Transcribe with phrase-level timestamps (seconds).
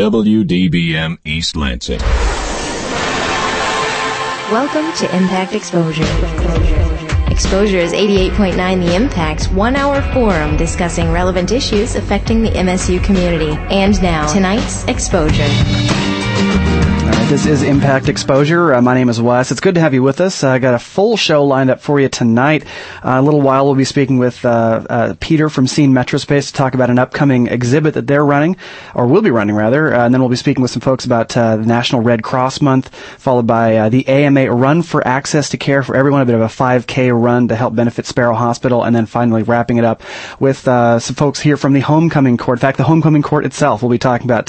[0.00, 2.00] WDBM East Lansing.
[4.50, 6.04] Welcome to Impact Exposure.
[7.30, 13.50] Exposure is 88.9 The Impact's one hour forum discussing relevant issues affecting the MSU community.
[13.68, 15.44] And now, tonight's Exposure.
[17.30, 18.74] This is Impact Exposure.
[18.74, 19.52] Uh, my name is Wes.
[19.52, 20.42] It's good to have you with us.
[20.42, 22.64] I got a full show lined up for you tonight.
[23.04, 26.52] Uh, a little while, we'll be speaking with uh, uh Peter from Scene Metrospace to
[26.52, 28.56] talk about an upcoming exhibit that they're running,
[28.96, 29.94] or will be running rather.
[29.94, 32.92] Uh, and then we'll be speaking with some folks about the National Red Cross Month,
[32.92, 36.46] followed by the AMA Run for Access to Care for Everyone, a bit of a
[36.46, 40.02] 5K run to help benefit Sparrow Hospital, and then finally wrapping it up
[40.40, 42.58] with some folks here from the Homecoming Court.
[42.58, 43.82] In fact, the Homecoming Court itself.
[43.82, 44.46] We'll be talking about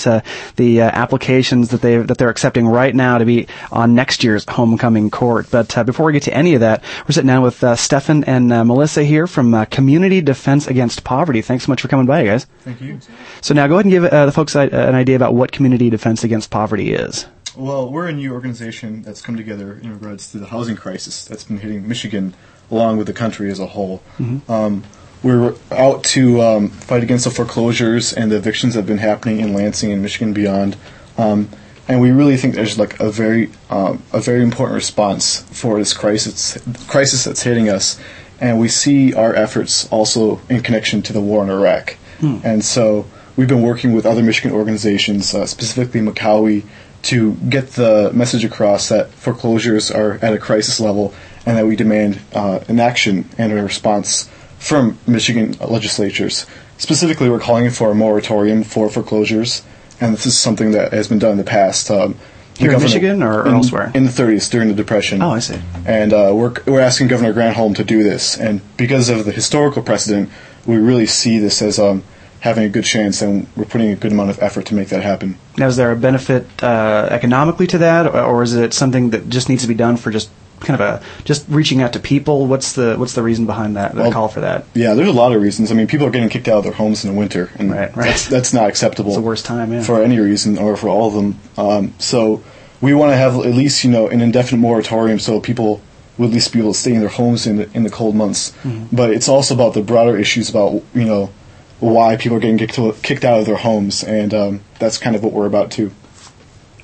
[0.56, 5.10] the applications that they that they're accepting right now to be on next year's homecoming
[5.10, 5.48] court.
[5.52, 8.24] But uh, before we get to any of that, we're sitting down with uh, Stefan
[8.24, 11.42] and uh, Melissa here from uh, Community Defense Against Poverty.
[11.42, 12.46] Thanks so much for coming by, guys.
[12.62, 13.00] Thank you.
[13.42, 16.24] So now go ahead and give uh, the folks an idea about what Community Defense
[16.24, 17.28] Against Poverty is.
[17.56, 21.44] Well, we're a new organization that's come together in regards to the housing crisis that's
[21.44, 22.34] been hitting Michigan
[22.70, 24.02] along with the country as a whole.
[24.18, 24.50] Mm-hmm.
[24.50, 24.84] Um,
[25.24, 29.40] we're out to um, fight against the foreclosures and the evictions that have been happening
[29.40, 30.78] in Lansing and Michigan beyond.
[31.18, 31.50] Um,
[31.88, 35.94] and we really think there's like a very um, a very important response for this
[35.94, 38.00] crisis crisis that's hitting us,
[38.40, 42.38] and we see our efforts also in connection to the war in Iraq, hmm.
[42.44, 46.64] and so we've been working with other Michigan organizations, uh, specifically MCOWI,
[47.04, 51.14] to get the message across that foreclosures are at a crisis level
[51.46, 56.46] and that we demand uh, an action and a response from Michigan legislatures.
[56.78, 59.64] Specifically, we're calling for a moratorium for foreclosures
[60.02, 61.90] and this is something that has been done in the past.
[61.90, 62.18] Um,
[62.58, 63.92] here in Michigan or, or in, elsewhere?
[63.96, 65.22] In the 30s during the Depression.
[65.22, 65.60] Oh, I see.
[65.86, 68.38] And uh, we're, we're asking Governor Granholm to do this.
[68.38, 70.30] And because of the historical precedent,
[70.66, 72.04] we really see this as um,
[72.42, 75.02] having a good chance, and we're putting a good amount of effort to make that
[75.02, 75.38] happen.
[75.58, 79.30] Now, is there a benefit uh, economically to that, or, or is it something that
[79.30, 80.30] just needs to be done for just
[80.62, 82.48] kind of a just reaching out to people?
[82.48, 83.94] What's the what's the reason behind that?
[83.94, 84.66] The well, call for that?
[84.74, 85.72] Yeah, there's a lot of reasons.
[85.72, 87.96] I mean, people are getting kicked out of their homes in the winter, and right,
[87.96, 88.06] right.
[88.06, 89.12] That's, that's not acceptable.
[89.12, 89.84] It's the worst time, yeah.
[89.84, 91.40] for any reason or for all of them.
[91.58, 92.44] Um, so
[92.80, 95.82] we want to have at least you know an indefinite moratorium so people
[96.18, 98.16] will at least be able to stay in their homes in the in the cold
[98.16, 98.52] months.
[98.64, 98.96] Mm-hmm.
[98.96, 101.32] But it's also about the broader issues about you know
[101.80, 105.24] why people are getting kicked, kicked out of their homes, and um, that's kind of
[105.24, 105.92] what we're about too.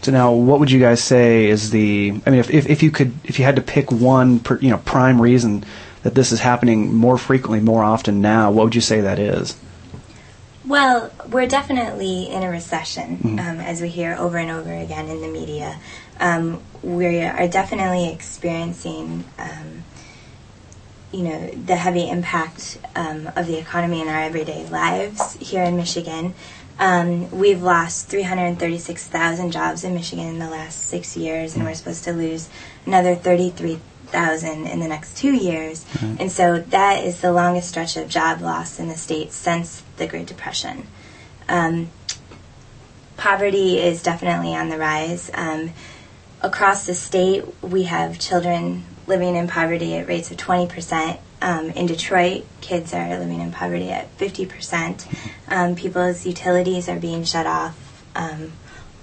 [0.08, 2.22] So now, what would you guys say is the?
[2.26, 4.70] I mean, if, if, if you could, if you had to pick one, per, you
[4.70, 5.66] know, prime reason
[6.04, 9.58] that this is happening more frequently, more often now, what would you say that is?
[10.66, 13.38] Well, we're definitely in a recession, mm-hmm.
[13.38, 15.78] um, as we hear over and over again in the media.
[16.22, 19.84] Um, we are definitely experiencing, um,
[21.12, 25.76] you know, the heavy impact um, of the economy in our everyday lives here in
[25.76, 26.34] Michigan.
[26.80, 32.04] Um, we've lost 336,000 jobs in Michigan in the last six years, and we're supposed
[32.04, 32.50] to lose
[32.86, 35.86] another 33,000 in the next two years.
[36.20, 40.08] And so that is the longest stretch of job loss in the state since the
[40.08, 40.86] Great Depression.
[41.50, 41.90] Um,
[43.16, 45.32] poverty is definitely on the rise.
[45.34, 45.74] Um,
[46.42, 51.20] across the state, we have children living in poverty at rates of 20%.
[51.42, 55.06] Um, in Detroit, kids are living in poverty at 50%.
[55.48, 58.52] Um, people's utilities are being shut off um,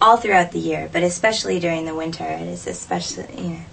[0.01, 2.25] all throughout the year, but especially during the winter.
[2.25, 3.65] It is especially, you know.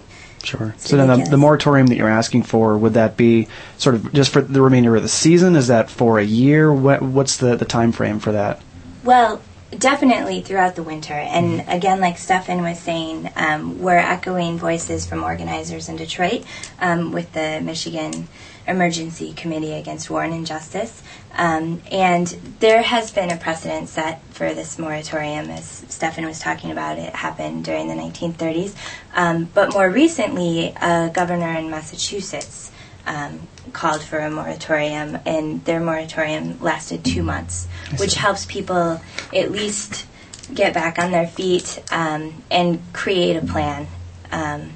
[0.42, 0.74] Sure.
[0.78, 3.46] So then the, the, moratorium that you're asking for, would that be
[3.78, 5.54] sort of just for the remainder of the season?
[5.54, 6.72] Is that for a year?
[6.72, 8.60] What, what's the, the time frame for that?
[9.04, 9.40] Well,
[9.78, 11.14] Definitely throughout the winter.
[11.14, 11.70] And mm-hmm.
[11.70, 16.44] again, like Stefan was saying, um, we're echoing voices from organizers in Detroit
[16.78, 18.28] um, with the Michigan
[18.68, 21.02] Emergency Committee Against War and Injustice.
[21.34, 22.26] Um, and
[22.60, 26.98] there has been a precedent set for this moratorium, as Stefan was talking about.
[26.98, 28.74] It happened during the 1930s.
[29.14, 32.70] Um, but more recently, a governor in Massachusetts
[33.06, 37.66] um, called for a moratorium, and their moratorium lasted two months,
[37.98, 39.00] which helps people
[39.34, 40.06] at least
[40.52, 43.86] get back on their feet um, and create a plan.
[44.30, 44.72] Um,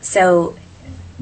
[0.00, 0.56] so,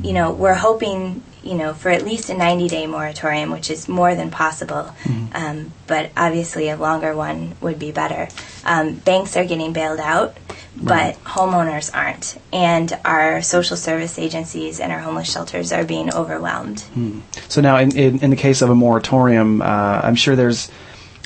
[0.03, 3.89] you know, we're hoping you know, for at least a 90 day moratorium, which is
[3.89, 4.95] more than possible.
[5.05, 5.27] Mm-hmm.
[5.35, 8.29] Um, but obviously, a longer one would be better.
[8.65, 10.37] Um, banks are getting bailed out,
[10.77, 11.17] right.
[11.17, 12.41] but homeowners aren't.
[12.53, 16.79] And our social service agencies and our homeless shelters are being overwhelmed.
[16.95, 17.23] Mm.
[17.51, 20.71] So, now in, in, in, the case of a moratorium, uh, I'm sure there's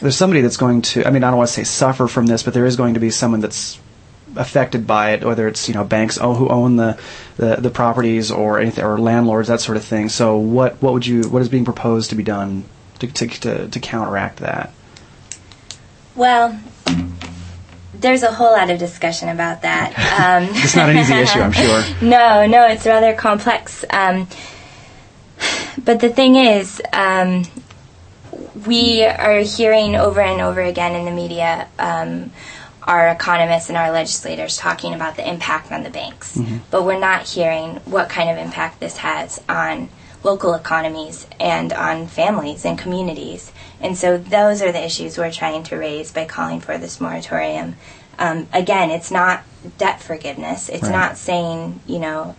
[0.03, 2.43] there's somebody that's going to, I mean, I don't want to say suffer from this,
[2.43, 3.79] but there is going to be someone that's
[4.37, 6.99] affected by it, whether it's you know banks who own the,
[7.37, 10.09] the, the properties or anything, or landlords, that sort of thing.
[10.09, 12.65] So what what would you what is being proposed to be done
[12.99, 14.73] to to, to, to counteract that?
[16.15, 16.59] Well,
[17.95, 19.93] there's a whole lot of discussion about that.
[20.21, 21.83] Um, it's not an easy issue, I'm sure.
[22.03, 23.85] No, no, it's rather complex.
[23.91, 24.29] Um,
[25.83, 27.45] but the thing is, um,
[28.67, 32.31] we are hearing over and over again in the media um,
[32.85, 36.59] our economists and our legislators talking about the impact on the banks, mm-hmm.
[36.71, 39.89] but we're not hearing what kind of impact this has on
[40.25, 43.53] local economies and on families and communities.
[43.81, 47.77] And so those are the issues we're trying to raise by calling for this moratorium.
[48.19, 49.43] Um, again, it's not
[49.79, 50.69] debt forgiveness.
[50.69, 50.93] It's right.
[50.93, 52.37] not saying, you know,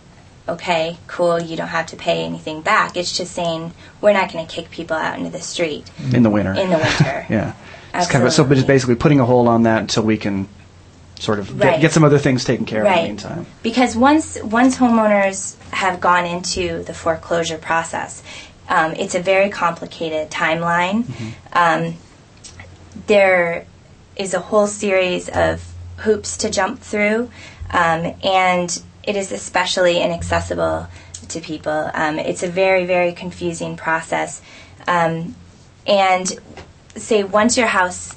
[0.48, 2.96] okay, cool, you don't have to pay anything back.
[2.96, 6.30] It's just saying we're not going to kick people out into the street in the
[6.30, 6.52] winter.
[6.52, 7.54] In the winter, yeah.
[7.94, 10.48] It's kind of so, but just basically putting a hold on that until we can
[11.18, 11.72] sort of right.
[11.72, 12.90] get, get, some other things taken care right.
[12.90, 13.46] of in the meantime.
[13.62, 18.22] Because once once homeowners have gone into the foreclosure process,
[18.68, 21.04] um, it's a very complicated timeline.
[21.04, 21.28] Mm-hmm.
[21.52, 21.94] Um,
[23.06, 23.66] there
[24.16, 25.64] is a whole series of
[25.98, 27.30] hoops to jump through,
[27.70, 30.88] um, and it is especially inaccessible
[31.28, 31.90] to people.
[31.94, 34.42] Um, it's a very, very confusing process.
[34.86, 35.34] Um,
[35.86, 36.32] and
[36.96, 38.14] say once your house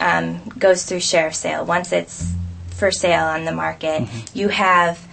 [0.00, 2.32] um, goes through sheriff sale, once it's
[2.70, 4.38] for sale on the market, mm-hmm.
[4.38, 5.06] you have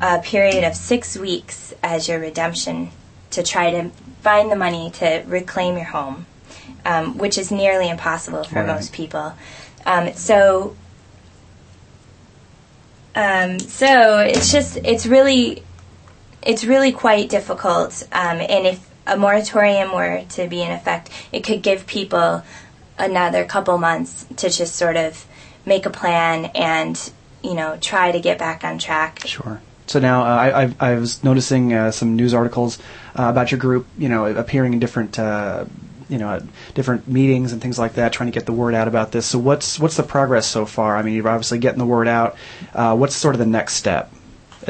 [0.00, 2.90] a period of six weeks as your redemption
[3.30, 3.90] to try to
[4.22, 6.26] find the money to reclaim your home,
[6.84, 8.66] um, which is nearly impossible for right.
[8.66, 9.34] most people.
[9.86, 10.76] Um, so
[13.14, 15.62] um, so it's just it's really
[16.42, 18.02] it's really quite difficult.
[18.12, 22.42] Um, and if a moratorium were to be in effect, it could give people
[22.96, 25.26] another couple months to just sort of
[25.66, 27.10] make a plan and
[27.42, 29.20] you know try to get back on track.
[29.26, 29.60] Sure.
[29.86, 32.78] So now uh, I, I, I, was noticing uh, some news articles
[33.18, 35.64] uh, about your group, you know, appearing in different uh,
[36.08, 36.40] you know
[36.74, 39.26] different meetings and things like that, trying to get the word out about this.
[39.26, 40.96] So what's what's the progress so far?
[40.96, 42.36] I mean, you're obviously getting the word out.
[42.72, 44.12] Uh, what's sort of the next step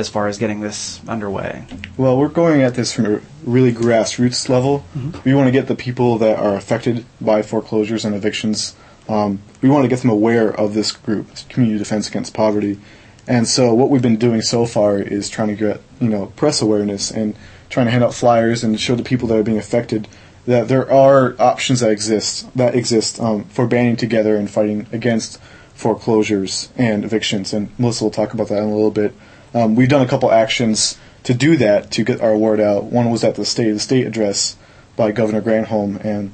[0.00, 1.64] as far as getting this underway?
[1.96, 4.84] Well, we're going at this from a really grassroots level.
[4.96, 5.20] Mm-hmm.
[5.24, 8.74] We want to get the people that are affected by foreclosures and evictions.
[9.08, 12.80] Um, we want to get them aware of this group, Community Defense Against Poverty.
[13.28, 16.60] And so, what we've been doing so far is trying to get you know press
[16.60, 17.36] awareness and
[17.68, 20.08] trying to hand out flyers and show the people that are being affected
[20.46, 25.40] that there are options that exist that exist um, for banding together and fighting against
[25.74, 27.52] foreclosures and evictions.
[27.52, 29.14] And Melissa will talk about that in a little bit.
[29.54, 32.84] Um, we've done a couple actions to do that to get our word out.
[32.84, 34.56] One was at the State of the State address
[34.96, 36.32] by Governor Granholm, and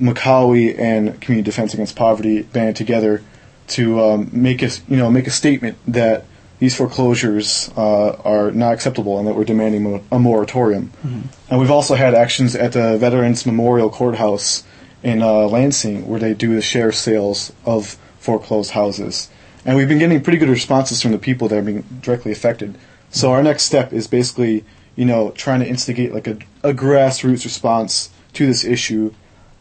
[0.00, 3.22] MCAWI and Community Defense Against Poverty banded together
[3.66, 6.24] to um, make a you know make a statement that
[6.58, 10.92] these foreclosures uh, are not acceptable and that we're demanding a moratorium.
[11.04, 11.20] Mm-hmm.
[11.50, 14.64] And we've also had actions at the Veterans Memorial Courthouse
[15.02, 19.28] in uh, Lansing where they do the share sales of foreclosed houses.
[19.64, 22.76] And we've been getting pretty good responses from the people that are being directly affected.
[23.10, 24.64] So our next step is basically,
[24.96, 29.14] you know, trying to instigate like a, a grassroots response to this issue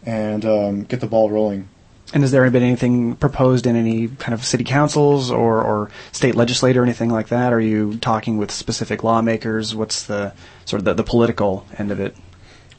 [0.06, 1.70] and um, get the ball rolling.
[2.14, 6.36] And has there been anything proposed in any kind of city councils or, or state
[6.36, 7.54] legislature or anything like that?
[7.54, 9.74] Are you talking with specific lawmakers?
[9.74, 10.34] What's the
[10.66, 12.16] sort of the, the political end of it?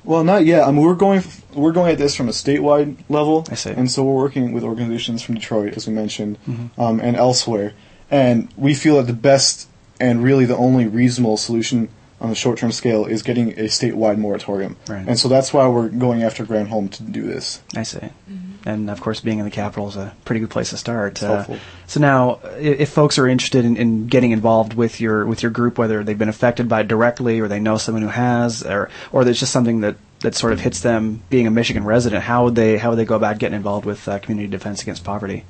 [0.05, 0.67] Well, not yet.
[0.67, 1.23] I mean, we're going
[1.55, 3.47] we're going at this from a statewide level.
[3.51, 3.71] I see.
[3.71, 6.81] And so we're working with organizations from Detroit, as we mentioned, mm-hmm.
[6.81, 7.73] um, and elsewhere.
[8.11, 9.69] And we feel that the best
[9.99, 11.89] and really the only reasonable solution
[12.21, 14.77] on the short term scale is getting a statewide moratorium.
[14.89, 15.07] Right.
[15.07, 17.63] And so that's why we're going after Granholm to do this.
[17.75, 17.99] I see.
[17.99, 21.23] Mm-hmm and of course, being in the capital is a pretty good place to start.
[21.23, 21.45] Uh,
[21.87, 25.51] so now, if, if folks are interested in, in, getting involved with your with your
[25.51, 28.91] group, whether they've been affected by it directly or they know someone who has, or
[29.13, 32.45] or there's just something that, that sort of hits them being a Michigan resident, how
[32.45, 35.45] would they how would they go about getting involved with uh, Community Defense Against Poverty?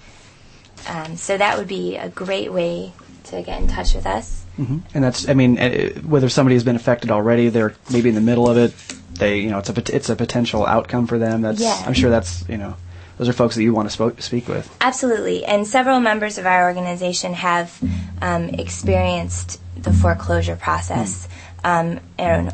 [0.89, 2.93] Um, so that would be a great way
[3.25, 4.45] to get in touch with us.
[4.59, 4.79] Mm-hmm.
[4.95, 8.21] And that's, I mean, uh, whether somebody has been affected already, they're maybe in the
[8.21, 8.75] middle of it.
[9.15, 11.43] They, you know, it's a it's a potential outcome for them.
[11.43, 11.83] That's, yeah.
[11.87, 12.77] I'm sure that's, you know,
[13.19, 14.75] those are folks that you want to sp- speak with.
[14.81, 17.79] Absolutely, and several members of our organization have
[18.21, 21.29] um, experienced the foreclosure process.
[21.65, 22.53] um, and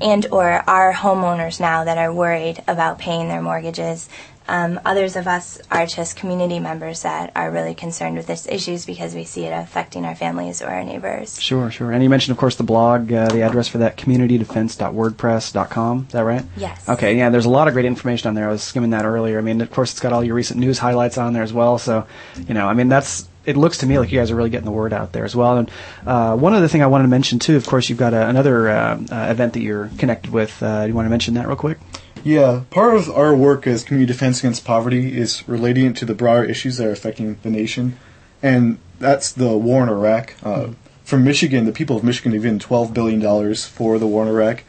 [0.00, 4.08] and or are homeowners now that are worried about paying their mortgages.
[4.48, 8.84] Um, others of us are just community members that are really concerned with these issues
[8.86, 11.40] because we see it affecting our families or our neighbors.
[11.40, 11.92] Sure, sure.
[11.92, 16.04] And you mentioned, of course, the blog, uh, the address for that, communitydefense.wordpress.com.
[16.06, 16.44] Is that right?
[16.56, 16.88] Yes.
[16.88, 18.48] Okay, yeah, there's a lot of great information on there.
[18.48, 19.38] I was skimming that earlier.
[19.38, 21.78] I mean, of course, it's got all your recent news highlights on there as well.
[21.78, 22.06] So,
[22.46, 24.66] you know, I mean, that's it looks to me like you guys are really getting
[24.66, 25.56] the word out there as well.
[25.56, 25.70] And
[26.04, 28.68] uh, one other thing I wanted to mention too, of course, you've got a, another
[28.68, 30.62] uh, uh, event that you're connected with.
[30.62, 31.78] Uh, do you want to mention that real quick?
[32.26, 36.44] Yeah, part of our work as Community Defense Against Poverty is relating to the broader
[36.44, 37.96] issues that are affecting the nation,
[38.42, 40.34] and that's the war in Iraq.
[40.42, 40.72] Uh, mm-hmm.
[41.04, 44.64] From Michigan, the people of Michigan have given $12 billion for the war in Iraq,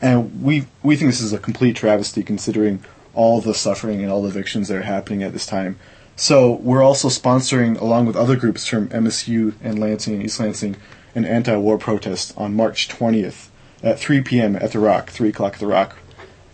[0.00, 4.22] and we, we think this is a complete travesty considering all the suffering and all
[4.22, 5.78] the evictions that are happening at this time.
[6.16, 10.76] So we're also sponsoring, along with other groups from MSU and Lansing and East Lansing,
[11.14, 13.48] an anti-war protest on March 20th
[13.82, 14.56] at 3 p.m.
[14.56, 15.98] at the Rock, 3 o'clock at the Rock.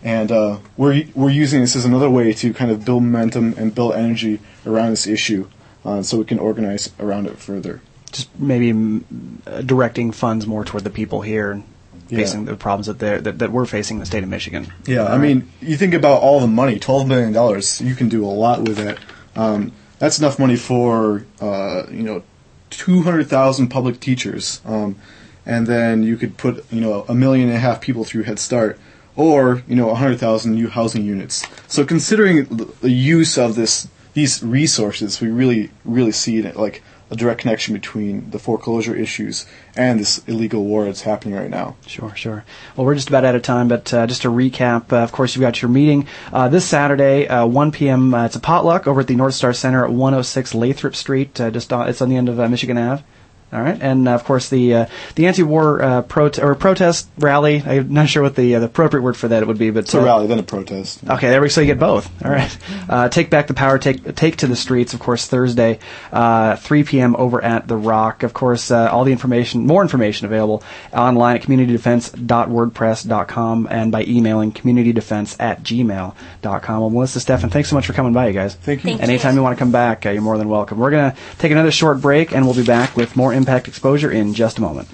[0.03, 3.75] And uh, we're we're using this as another way to kind of build momentum and
[3.75, 5.49] build energy around this issue,
[5.85, 7.81] uh, so we can organize around it further.
[8.13, 9.03] Just maybe mm,
[9.47, 11.63] uh, directing funds more toward the people here
[12.09, 12.53] facing yeah.
[12.53, 14.73] the problems that, they're, that that we're facing in the state of Michigan.
[14.87, 17.81] Yeah, I mean, you think about all the money, twelve million dollars.
[17.81, 18.99] You can do a lot with that.
[19.37, 22.23] Um, that's enough money for uh, you know
[22.71, 24.97] two hundred thousand public teachers, um,
[25.45, 28.39] and then you could put you know a million and a half people through Head
[28.39, 28.79] Start
[29.19, 31.45] or you know 100,000 new housing units.
[31.67, 32.45] So considering
[32.81, 37.75] the use of this these resources, we really really see it like a direct connection
[37.75, 41.75] between the foreclosure issues and this illegal war that's happening right now.
[41.87, 42.45] Sure, sure.
[42.77, 45.35] Well, we're just about out of time, but uh, just to recap, uh, of course,
[45.35, 48.13] you've got your meeting uh, this Saturday, uh, 1 p.m.
[48.13, 51.41] Uh, it's a potluck over at the North Star Center at 106 Lathrop Street.
[51.41, 53.03] Uh, just on, it's on the end of Michigan Ave.
[53.51, 57.63] All right, and uh, of course the uh, the anti-war uh, prote- or protest rally.
[57.65, 59.95] I'm not sure what the uh, the appropriate word for that would be, but it's
[59.95, 61.01] a uh, rally, then a protest.
[61.09, 62.11] Okay, there we so you get both.
[62.23, 62.59] All right,
[62.91, 64.93] uh, take back the power, take take to the streets.
[64.93, 65.79] Of course, Thursday,
[66.13, 67.17] 3 p.m.
[67.17, 68.23] over at the Rock.
[68.23, 70.63] Of course, all the information, more information available
[70.93, 76.81] online at communitydefense.wordpress.com and by emailing communitydefense at gmail.com.
[76.81, 78.57] Well, Melissa, Stefan, thanks so much for coming by, you guys.
[78.57, 78.91] Thank you.
[78.91, 79.41] Thank Anytime you.
[79.41, 80.77] you want to come back, you're more than welcome.
[80.79, 84.35] We're gonna take another short break, and we'll be back with more impact exposure in
[84.35, 84.89] just a moment.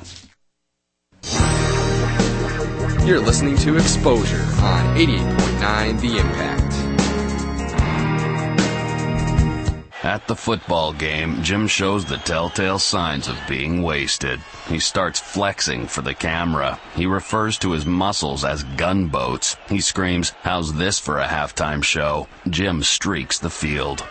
[3.05, 6.75] You're listening to Exposure on 88.9 The Impact.
[10.05, 14.39] At the football game, Jim shows the telltale signs of being wasted.
[14.69, 16.79] He starts flexing for the camera.
[16.95, 19.57] He refers to his muscles as gunboats.
[19.69, 22.29] He screams, How's this for a halftime show?
[22.51, 24.07] Jim streaks the field.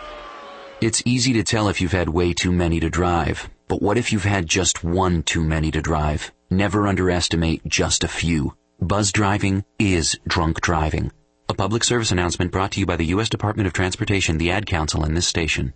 [0.81, 3.49] It's easy to tell if you've had way too many to drive.
[3.67, 6.31] But what if you've had just one too many to drive?
[6.49, 8.55] Never underestimate just a few.
[8.79, 11.11] Buzz driving is drunk driving.
[11.49, 13.29] A public service announcement brought to you by the U.S.
[13.29, 15.73] Department of Transportation, the Ad Council, and this station.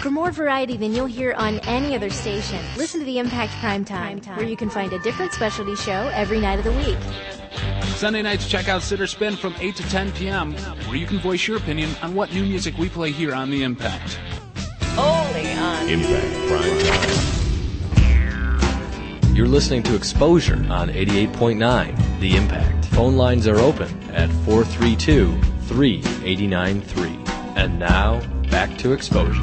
[0.00, 3.84] For more variety than you'll hear on any other station, listen to the Impact Prime
[3.84, 6.98] Time, where you can find a different specialty show every night of the week.
[7.96, 11.46] Sunday nights, check out Sitter Spin from 8 to 10 p.m., where you can voice
[11.46, 14.18] your opinion on what new music we play here on The Impact.
[15.00, 17.10] Only on Impact Prime Time.
[19.34, 22.84] You're listening to Exposure on 88.9 The Impact.
[22.86, 27.18] Phone lines are open at 432 3893.
[27.56, 29.40] And now, back to Exposure.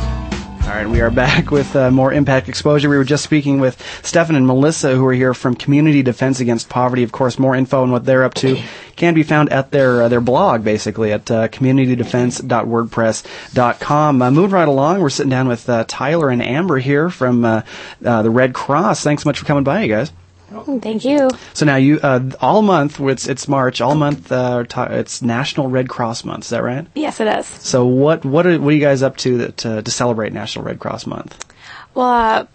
[0.67, 2.89] All right, we are back with uh, more impact exposure.
[2.89, 6.67] We were just speaking with Stefan and Melissa, who are here from Community Defense Against
[6.67, 7.03] Poverty.
[7.03, 8.61] Of course, more info on what they're up to
[8.97, 14.21] can be found at their uh, their blog, basically at uh, communitydefense.wordpress.com.
[14.21, 17.61] Uh, moving right along, we're sitting down with uh, Tyler and Amber here from uh,
[18.03, 19.03] uh, the Red Cross.
[19.03, 20.11] Thanks so much for coming by, you guys.
[20.49, 21.29] Thank you.
[21.53, 25.89] So now you uh, all month it's it's March all month uh, it's National Red
[25.89, 26.45] Cross Month.
[26.45, 26.87] Is that right?
[26.95, 27.45] Yes, it is.
[27.45, 30.63] So what what are, what are you guys up to that, to, to celebrate National
[30.63, 31.45] Red Cross Month?
[31.93, 32.45] Well, uh,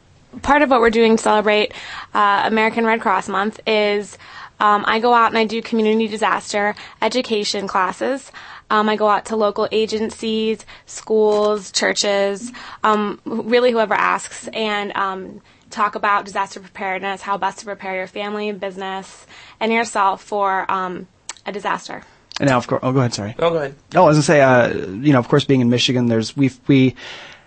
[0.41, 1.75] part of what we're doing to celebrate
[2.15, 4.17] uh, American Red Cross Month is
[4.59, 8.33] um, I go out and I do community disaster education classes.
[8.71, 15.43] Um, I go out to local agencies, schools, churches, um, really whoever asks, and um,
[15.73, 19.27] talk about disaster preparedness, how best to prepare your family, business,
[19.61, 21.07] and yourself for um,
[21.47, 22.03] a disaster.
[22.41, 23.15] And now, of course, oh, go ahead.
[23.15, 23.35] Sorry.
[23.39, 23.75] Oh, go ahead.
[23.95, 26.51] Oh, I was gonna say, uh, you know, of course, being in Michigan, there's we
[26.67, 26.95] we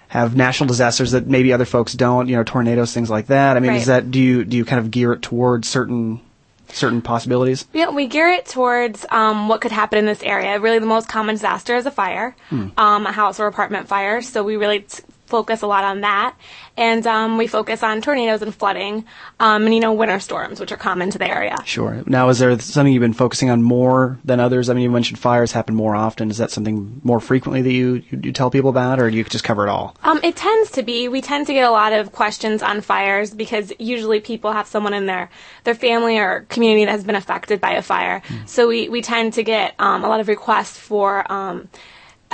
[0.07, 2.27] have national disasters that maybe other folks don't.
[2.27, 3.57] You know, tornadoes, things like that.
[3.57, 3.81] I mean, Right.
[3.81, 6.21] is that do you do you kind of gear it towards certain
[6.69, 7.65] certain possibilities?
[7.73, 10.59] Yeah, we gear it towards um, what could happen in this area.
[10.59, 12.67] Really, the most common disaster is a fire, Hmm.
[12.77, 14.21] um, a house or apartment fire.
[14.21, 16.35] So we really t- focus a lot on that,
[16.77, 19.05] and um, we focus on tornadoes and flooding,
[19.39, 21.57] um, and you know winter storms, which are common to the area.
[21.65, 22.03] Sure.
[22.05, 24.69] Now, is there something you've been focusing on more than others?
[24.69, 26.29] I mean, you mentioned fires happen more often.
[26.29, 29.23] Is that something more frequently that you you, you tell people about, or do you
[29.23, 29.95] just cover it all?
[30.03, 31.07] Um, it tends to be.
[31.07, 34.93] We tend to get a lot of questions on fires because usually people have someone
[34.93, 35.29] in their
[35.63, 38.21] their family or community that has been affected by a fire.
[38.27, 38.47] Mm.
[38.47, 41.31] So we we tend to get um, a lot of requests for.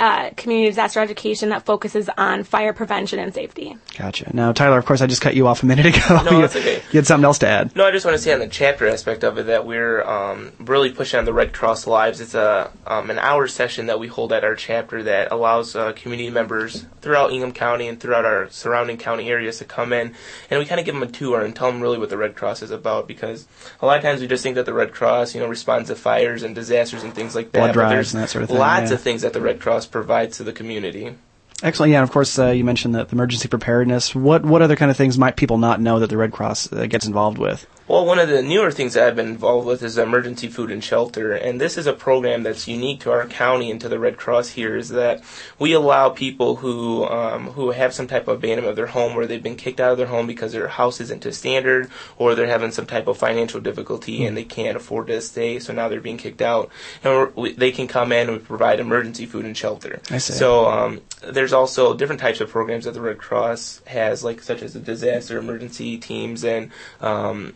[0.02, 3.76] Uh, community disaster education that focuses on fire prevention and safety.
[3.96, 4.34] Gotcha.
[4.34, 6.24] Now, Tyler, of course, I just cut you off a minute ago.
[6.24, 6.82] No, you, that's okay.
[6.90, 7.76] You had something else to add.
[7.76, 10.50] No, I just want to say on the chapter aspect of it that we're um,
[10.58, 12.20] really pushing on the Red Cross Lives.
[12.20, 15.92] It's a um, an hour session that we hold at our chapter that allows uh,
[15.92, 20.16] community members throughout Ingham County and throughout our surrounding county areas to come in,
[20.50, 22.34] and we kind of give them a tour and tell them really what the Red
[22.34, 23.06] Cross is about.
[23.06, 23.46] Because
[23.80, 25.94] a lot of times we just think that the Red Cross, you know, responds to
[25.94, 27.72] fires and disasters and things like that.
[27.72, 28.58] Blood drives and that sort of thing.
[28.58, 28.96] Lots yeah.
[28.96, 31.14] of things that the Red Cross provides to the community.
[31.62, 31.92] Excellent.
[31.92, 34.14] Yeah, and of course, uh, you mentioned the, the, emergency preparedness.
[34.14, 36.86] What what other kind of things might people not know that the Red Cross uh,
[36.86, 37.66] gets involved with?
[37.88, 40.82] Well, one of the newer things that I've been involved with is emergency food and
[40.82, 44.16] shelter, and this is a program that's unique to our county and to the Red
[44.16, 44.76] Cross here.
[44.76, 45.22] Is that
[45.58, 49.26] we allow people who um, who have some type of abandonment of their home, where
[49.26, 52.46] they've been kicked out of their home because their house isn't to standard, or they're
[52.46, 56.00] having some type of financial difficulty and they can't afford to stay, so now they're
[56.00, 56.70] being kicked out,
[57.02, 60.00] and we, they can come in and we provide emergency food and shelter.
[60.08, 60.32] I see.
[60.32, 64.62] So um, there's also different types of programs that the Red Cross has, like such
[64.62, 66.70] as the disaster emergency teams and
[67.00, 67.54] um,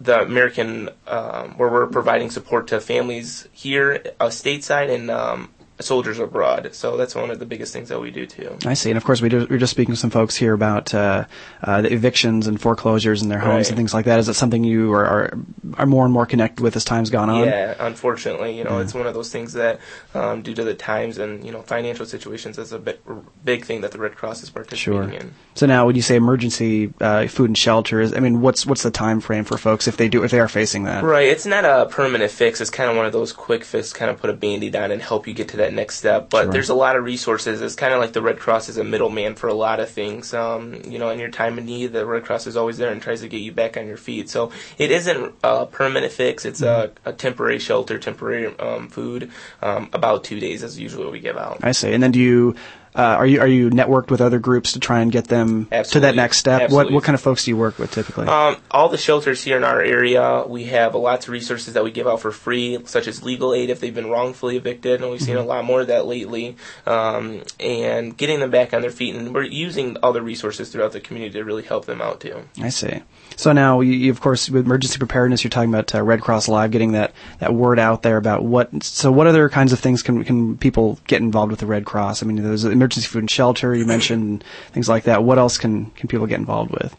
[0.00, 6.18] the American, um, where we're providing support to families here uh, stateside and um, soldiers
[6.18, 6.74] abroad.
[6.74, 8.56] So that's one of the biggest things that we do too.
[8.64, 8.90] I see.
[8.90, 11.24] And of course, we, do, we are just speaking to some folks here about uh,
[11.62, 13.68] uh, the evictions and foreclosures in their homes right.
[13.68, 14.18] and things like that.
[14.18, 15.38] Is that something you are, are,
[15.74, 17.46] are more and more connected with as time's gone on?
[17.46, 18.82] Yeah, unfortunately, you know, yeah.
[18.82, 19.80] it's one of those things that,
[20.14, 22.98] um, due to the times and you know financial situations, is a big,
[23.44, 25.18] big thing that the Red Cross is participating sure.
[25.20, 25.34] in.
[25.54, 28.82] So now, when you say emergency uh, food and shelter, is I mean, what's what's
[28.82, 31.04] the time frame for folks if they do if they are facing that?
[31.04, 31.28] Right.
[31.28, 32.60] It's not a permanent fix.
[32.60, 35.02] It's kind of one of those quick fix, kind of put a band-aid on and
[35.02, 36.30] help you get to that next step.
[36.30, 37.60] But there's a lot of resources.
[37.60, 40.32] It's kind of like the Red Cross is a middleman for a lot of things.
[40.34, 43.00] Um, you know, in your time of need, the Red Cross is always there and
[43.00, 44.28] tries to get you back on your feet.
[44.28, 46.44] So it isn't a permanent fix.
[46.44, 49.30] It's a, a temporary shelter, temporary um, food.
[49.62, 51.60] Um, about two days is usually what we give out.
[51.62, 51.92] I see.
[51.92, 52.54] And then do you
[52.96, 55.92] uh, are you are you networked with other groups to try and get them Absolutely.
[55.92, 56.62] to that next step?
[56.62, 56.92] Absolutely.
[56.92, 58.26] What what kind of folks do you work with typically?
[58.26, 61.90] Um, all the shelters here in our area, we have lots of resources that we
[61.90, 65.20] give out for free, such as legal aid if they've been wrongfully evicted, and we've
[65.20, 65.44] seen Mm-hmm.
[65.44, 66.56] a lot more of that lately.
[66.86, 71.00] Um, and getting them back on their feet, and we're using other resources throughout the
[71.00, 72.44] community to really help them out too.
[72.62, 73.02] I see.
[73.36, 76.48] So now, you, you, of course, with emergency preparedness, you're talking about uh, Red Cross
[76.48, 78.82] Live, getting that, that word out there about what.
[78.82, 82.22] So, what other kinds of things can can people get involved with the Red Cross?
[82.22, 83.74] I mean, there's emergency food and shelter.
[83.74, 85.22] You mentioned things like that.
[85.22, 86.96] What else can can people get involved with?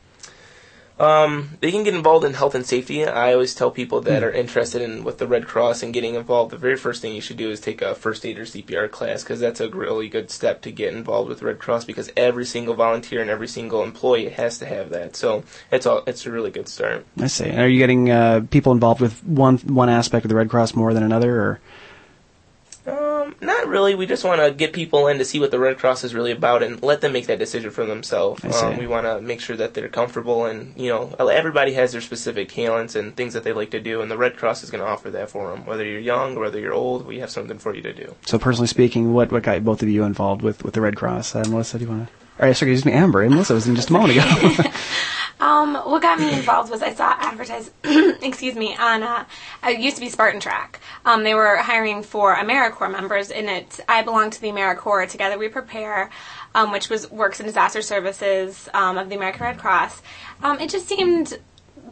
[0.99, 3.05] Um, they can get involved in health and safety.
[3.05, 6.51] I always tell people that are interested in with the Red Cross and getting involved.
[6.51, 9.23] The very first thing you should do is take a first aid or CPR class
[9.23, 12.73] because that's a really good step to get involved with Red Cross because every single
[12.73, 15.15] volunteer and every single employee has to have that.
[15.15, 17.05] So it's all it's a really good start.
[17.19, 17.45] I see.
[17.45, 20.73] And are you getting uh, people involved with one one aspect of the Red Cross
[20.75, 21.59] more than another, or?
[22.87, 23.95] Um, not really.
[23.95, 26.31] We just want to get people in to see what the Red Cross is really
[26.31, 28.43] about and let them make that decision for themselves.
[28.45, 32.01] Um, we want to make sure that they're comfortable and, you know, everybody has their
[32.01, 34.83] specific talents and things that they like to do, and the Red Cross is going
[34.83, 35.65] to offer that for them.
[35.65, 38.15] Whether you're young or whether you're old, we have something for you to do.
[38.25, 41.35] So, personally speaking, what what got both of you involved with with the Red Cross?
[41.35, 42.13] Uh, Melissa, do you want to?
[42.39, 43.23] All right, sorry, excuse me, Amber.
[43.23, 44.23] And Melissa was in just a moment ago.
[45.39, 49.25] Um, what got me involved was I saw advertised, excuse me, on uh,
[49.63, 50.79] it used to be Spartan Track.
[51.05, 55.11] Um, they were hiring for AmeriCorps members, and it I belong to the AmeriCorps.
[55.11, 56.09] Together we prepare,
[56.55, 60.01] um, which was works in disaster services um, of the American Red Cross.
[60.41, 61.37] Um, it just seemed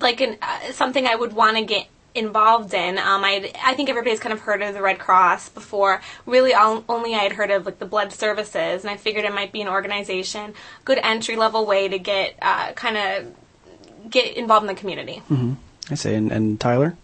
[0.02, 2.98] like an, uh, something I would want to get involved in.
[2.98, 6.02] Um, I I think everybody's kind of heard of the Red Cross before.
[6.26, 9.34] Really, all, only I had heard of like the blood services, and I figured it
[9.34, 10.54] might be an organization,
[10.86, 15.22] good entry level way to get uh, kind of get involved in the community.
[15.30, 15.54] Mm-hmm.
[15.92, 16.14] I see.
[16.14, 16.96] And, and Tyler.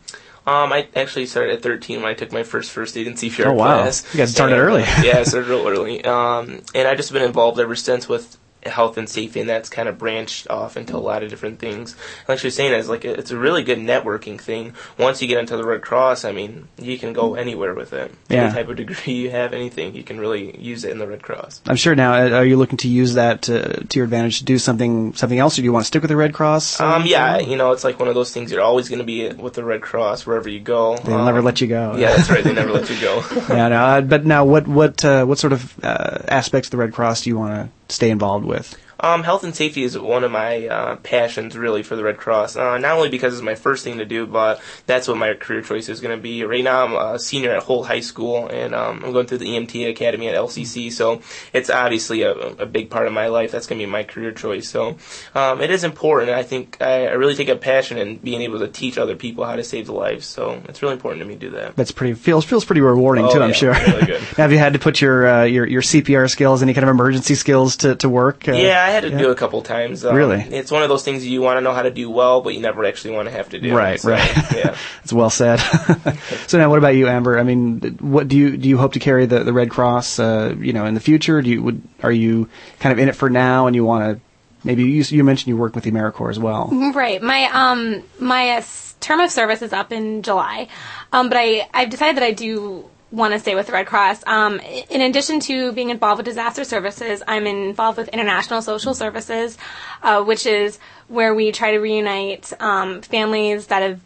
[0.47, 3.45] Um, I actually started at 13 when I took my first first aid and CPR
[3.45, 3.81] Oh, wow.
[3.83, 4.03] class.
[4.11, 4.81] You guys started And, early.
[5.03, 6.03] yeah, I started real early.
[6.03, 9.89] Um, and I've just been involved ever since with health and safety, and that's kind
[9.89, 11.95] of branched off into a lot of different things.
[12.27, 14.73] Like she was saying, it's like a, it's a really good networking thing.
[14.97, 18.13] Once you get into the Red Cross, I mean, you can go anywhere with it.
[18.29, 18.43] Yeah.
[18.45, 21.23] Any type of degree you have, anything, you can really use it in the Red
[21.23, 21.61] Cross.
[21.65, 22.13] I'm sure now.
[22.13, 25.39] uh, Are you looking to use that to, to your advantage to do something something
[25.39, 26.79] else, or do you want to stick with the Red Cross?
[26.79, 28.51] Um, yeah, you know, it's like one of those things.
[28.51, 30.97] You're always going to be with the Red Cross wherever you go.
[30.97, 31.95] They'll Um, never let you go.
[31.97, 32.43] Yeah, that's right.
[32.43, 33.23] They never let you go.
[33.49, 33.75] yeah, no.
[33.83, 37.23] Uh, but now, what what uh, what sort of uh, aspects of the Red Cross
[37.23, 38.75] do you want to stay involved with?
[39.01, 42.55] Um, health and safety is one of my uh, passions, really, for the Red Cross.
[42.55, 45.61] Uh, not only because it's my first thing to do, but that's what my career
[45.61, 46.43] choice is going to be.
[46.43, 49.45] Right now, I'm a senior at Holt High School, and um, I'm going through the
[49.47, 50.91] EMT Academy at LCC.
[50.91, 53.51] So it's obviously a, a big part of my life.
[53.51, 54.69] That's going to be my career choice.
[54.69, 54.97] So
[55.35, 56.29] um, it is important.
[56.31, 59.43] I think I, I really take a passion in being able to teach other people
[59.45, 60.25] how to save lives.
[60.27, 61.75] So it's really important to me to do that.
[61.75, 63.41] That's pretty feels feels pretty rewarding Oh, too.
[63.41, 63.73] I'm sure.
[63.73, 64.21] really good.
[64.37, 67.35] Have you had to put your uh, your your CPR skills, any kind of emergency
[67.35, 68.47] skills to to work?
[68.47, 69.17] Uh, yeah, I had to yeah?
[69.17, 70.05] do a couple times.
[70.05, 70.39] Um, Really?
[70.41, 72.61] It's one of those things you want to know how to do well, but you
[72.61, 73.75] never actually want to have to do.
[73.75, 74.35] Right, So, right.
[74.55, 74.75] Yeah.
[75.03, 75.57] It's well said.
[76.47, 77.39] so now, what about you, Amber?
[77.39, 78.69] I mean, what do you do?
[78.69, 81.41] You hope to carry the, the Red Cross, uh, you know, in the future?
[81.41, 82.49] Do you would are you
[82.79, 84.21] kind of in it for now, and you want to
[84.63, 86.69] maybe you you mentioned you work with the AmeriCorps as well?
[86.93, 87.21] Right.
[87.21, 88.63] My um my uh,
[88.99, 90.67] term of service is up in July,
[91.11, 94.23] um, but I I've decided that I do want to stay with the Red Cross.
[94.25, 99.57] Um, in addition to being involved with disaster services, I'm involved with international social services,
[100.01, 104.01] uh, which is where we try to reunite um, families that have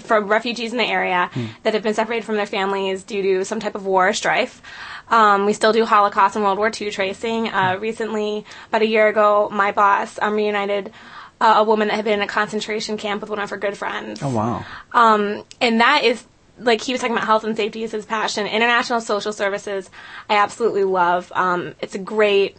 [0.00, 1.28] from refugees in the area
[1.64, 4.62] that have been separated from their families due to some type of war or strife.
[5.08, 7.48] Um, we still do Holocaust and World War II tracing.
[7.48, 10.92] Uh, recently, about a year ago, my boss um, reunited
[11.40, 13.76] uh, a woman that had been in a concentration camp with one of her good
[13.76, 14.22] friends.
[14.22, 14.64] Oh wow!
[14.92, 16.24] Um, and that is
[16.58, 18.46] like he was talking about health and safety is his passion.
[18.46, 19.90] International social services,
[20.28, 21.32] I absolutely love.
[21.34, 22.56] Um, it's a great,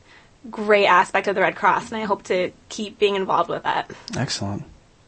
[0.50, 3.92] great aspect of the Red Cross, and I hope to keep being involved with that.
[4.18, 4.64] Excellent.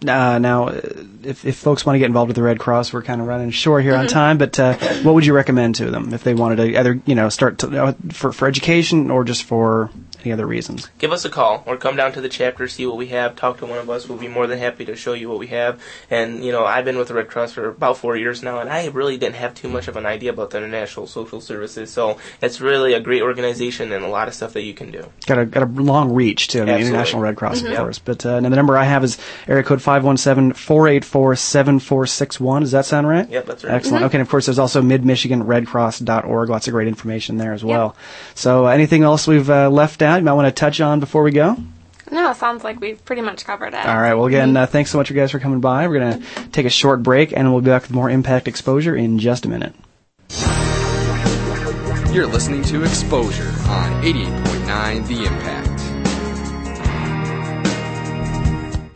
[0.06, 0.82] Uh, now, uh,
[1.24, 3.50] if, if folks want to get involved with the Red Cross, we're kind of running
[3.50, 4.10] short here on Mhm.
[4.10, 4.38] time.
[4.38, 7.30] But uh, what would you recommend to them if they wanted to either you know
[7.30, 9.90] start to, uh, for for education or just for
[10.26, 10.90] any other reasons?
[11.00, 13.58] give us a call or come down to the chapter, see what we have, talk
[13.60, 14.08] to one of us.
[14.10, 15.80] We'll be more than happy to show you what we have.
[16.10, 18.70] And, you know, I've been with the Red Cross for about four years now, and
[18.70, 21.92] I really didn't have too much of an idea about the International Social Services.
[21.92, 25.06] So it's really a great organization and a lot of stuff that you can do.
[25.28, 26.88] Got a got a long reach to the Absolutely.
[26.88, 27.78] International Red Cross, of Mhm.
[27.78, 28.00] course.
[28.00, 32.60] But uh, now the number I have is area code 517-484-7461.
[32.62, 33.30] Does that sound right?
[33.30, 33.74] Yep, that's right.
[33.74, 34.04] Excellent.
[34.04, 34.08] Mhm.
[34.08, 36.50] Okay, and of course there's also midmichiganredcross.org.
[36.50, 37.96] Lots of great information there as well.
[38.34, 41.24] So uh, anything else we've uh, left out you might want to touch on before
[41.24, 41.58] we go?
[42.12, 43.86] No, it sounds like we've pretty much covered it.
[43.86, 44.14] All right.
[44.14, 45.88] Well, again, uh, thanks so much, you guys, for coming by.
[45.88, 48.96] We're going to take a short break, and we'll be back with more impact exposure
[48.96, 49.74] in just a minute.
[52.14, 55.75] You're listening to Exposure on 88.9 The Impact.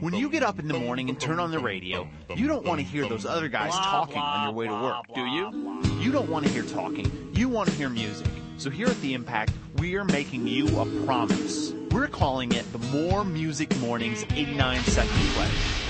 [0.00, 2.80] When you get up in the morning and turn on the radio, you don't want
[2.80, 6.00] to hear those other guys talking on your way to work, do you?
[6.00, 7.30] You don't want to hear talking.
[7.34, 8.26] You want to hear music.
[8.56, 11.72] So here at The Impact, we are making you a promise.
[11.90, 15.89] We're calling it the More Music Mornings 89 Second Pledge.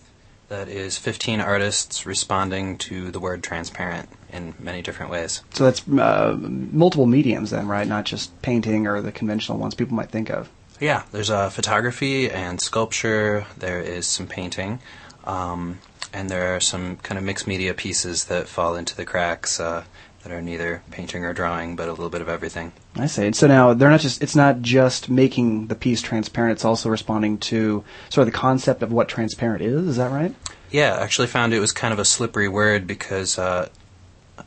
[0.47, 5.43] That is 15 artists responding to the word transparent in many different ways.
[5.55, 7.85] So that's uh, multiple mediums then, right?
[7.85, 10.49] Not just painting or the conventional ones people might think of.
[10.79, 13.45] Yeah, there's uh, photography and sculpture.
[13.59, 14.79] There is some painting,
[15.25, 15.81] um,
[16.13, 19.83] and there are some kind of mixed media pieces that fall into the cracks uh,
[20.23, 22.73] that are neither painting or drawing, but a little bit of everything.
[22.97, 23.33] I see.
[23.33, 24.23] So now they're not just.
[24.23, 26.53] It's not just making the piece transparent.
[26.53, 29.87] It's also responding to sort of the concept of what transparent is.
[29.87, 30.35] Is that right?
[30.71, 33.69] Yeah, I actually found it was kind of a slippery word because uh,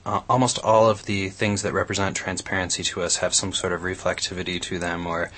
[0.06, 3.82] uh, almost all of the things that represent transparency to us have some sort of
[3.82, 5.32] reflectivity to them, or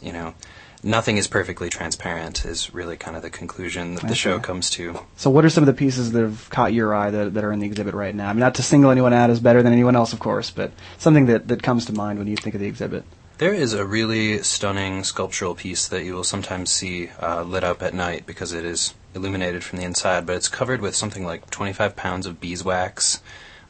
[0.00, 0.34] you know,
[0.82, 2.44] nothing is perfectly transparent.
[2.44, 5.00] Is really kind of the conclusion that the show comes to.
[5.16, 7.52] So what are some of the pieces that have caught your eye that, that are
[7.52, 8.28] in the exhibit right now?
[8.28, 10.72] I mean, not to single anyone out as better than anyone else, of course, but
[10.98, 13.04] something that, that comes to mind when you think of the exhibit.
[13.38, 17.82] There is a really stunning sculptural piece that you will sometimes see uh, lit up
[17.82, 21.50] at night because it is illuminated from the inside, but it's covered with something like
[21.50, 23.20] 25 pounds of beeswax,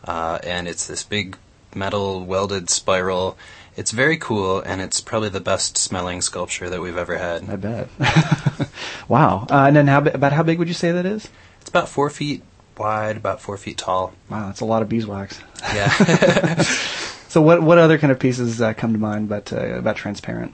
[0.04, 1.38] uh, and it's this big
[1.74, 3.38] metal welded spiral.
[3.76, 7.48] It's very cool, and it's probably the best smelling sculpture that we've ever had.
[7.48, 7.88] I bet.
[9.08, 9.46] wow.
[9.50, 11.28] Uh, and then how, about how big would you say that is?
[11.60, 12.42] It's about four feet
[12.76, 14.12] wide, about four feet tall.
[14.28, 15.40] Wow, that's a lot of beeswax.
[15.74, 16.64] Yeah.
[17.32, 20.52] So what what other kind of pieces uh, come to mind but, uh, about transparent?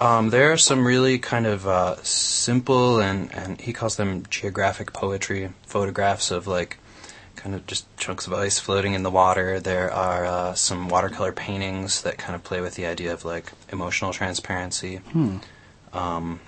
[0.00, 4.92] Um, there are some really kind of uh, simple and, and he calls them geographic
[4.92, 6.78] poetry photographs of like
[7.44, 9.60] kind of just chunks of ice floating in the water.
[9.60, 13.52] There are uh, some watercolor paintings that kind of play with the idea of like
[13.70, 14.96] emotional transparency.
[14.96, 15.36] Hmm.
[15.92, 16.40] Um,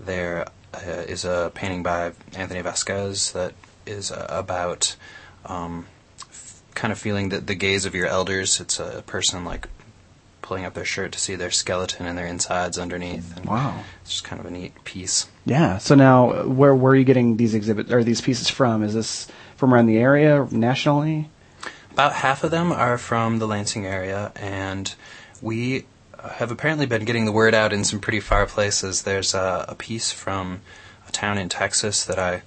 [0.00, 3.52] there uh, is a painting by Anthony Vasquez that
[3.84, 4.96] is uh, about
[5.44, 5.86] um,
[6.30, 8.58] f- kind of feeling the, the gaze of your elders.
[8.58, 9.68] It's a person like
[10.40, 13.36] pulling up their shirt to see their skeleton and their insides underneath.
[13.36, 13.84] And Wow.
[14.00, 15.28] It's just kind of a neat piece.
[15.44, 15.76] Yeah.
[15.76, 18.82] So now, where where are you getting these exhibit or these pieces from?
[18.82, 21.30] Is this from around the area, nationally?
[21.92, 24.94] About half of them are from the Lansing area, and
[25.40, 25.86] we
[26.34, 29.02] have apparently been getting the word out in some pretty far places.
[29.02, 30.60] There's a, a piece from
[31.08, 32.42] a town in Texas that I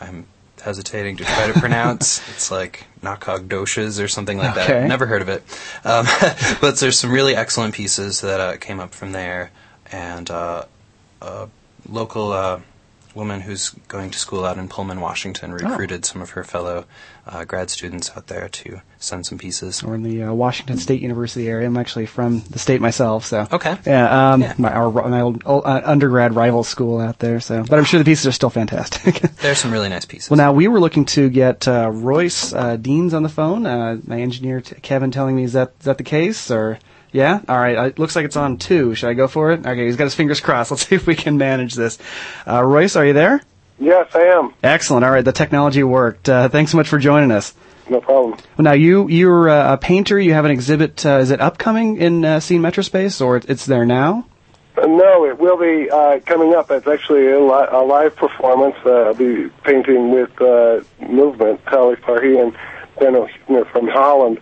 [0.00, 0.26] I'm
[0.60, 2.20] hesitating to try to pronounce.
[2.30, 4.66] it's like Nacogdoches or something like Okay.
[4.80, 4.88] that.
[4.88, 5.42] Never heard of it.
[5.84, 6.06] Um,
[6.60, 9.50] but there's some really excellent pieces that uh, came up from there,
[9.90, 10.64] and uh,
[11.22, 11.48] a
[11.88, 12.60] local uh,
[13.14, 16.84] woman who's going to school out in Pullman, Washington, recruited some of her fellow
[17.26, 19.82] uh, grad students out there to send some pieces.
[19.82, 21.66] Or in the uh, Washington State University area.
[21.66, 23.76] I'm actually from the state myself, so Okay.
[23.86, 24.54] Yeah, um, Yeah.
[24.58, 27.40] my our, my old, old uh, undergrad rival school out there.
[27.40, 29.20] So, but I'm sure the pieces are still fantastic.
[29.40, 30.30] There's some really nice pieces.
[30.30, 33.66] Well, now we were looking to get uh, Royce uh, Deans on the phone.
[33.66, 36.78] Uh, my engineer t- Kevin telling me is that is that the case or
[37.12, 37.40] yeah?
[37.48, 38.94] All right, it looks like it's on two.
[38.94, 39.60] Should I go for it?
[39.66, 40.70] Okay, he's got his fingers crossed.
[40.70, 41.98] Let's see if we can manage this.
[42.46, 43.40] Uh, Royce, are you there?
[43.78, 44.52] Yes, I am.
[44.62, 45.04] Excellent.
[45.04, 46.28] All right, the technology worked.
[46.28, 47.54] Uh, thanks so much for joining us.
[47.88, 48.32] No problem.
[48.56, 50.20] Well, now you you're uh, a painter.
[50.20, 51.04] You have an exhibit.
[51.04, 54.26] Uh, is it upcoming in uh, Scene Metrospace or it's there now?
[54.76, 56.70] Uh, no, it will be uh, coming up.
[56.70, 58.76] It's actually a, li- a live performance.
[58.86, 62.56] Uh, I'll be painting with uh, Movement, Tali Farhi and
[63.00, 64.40] Benno Huebner from Holland.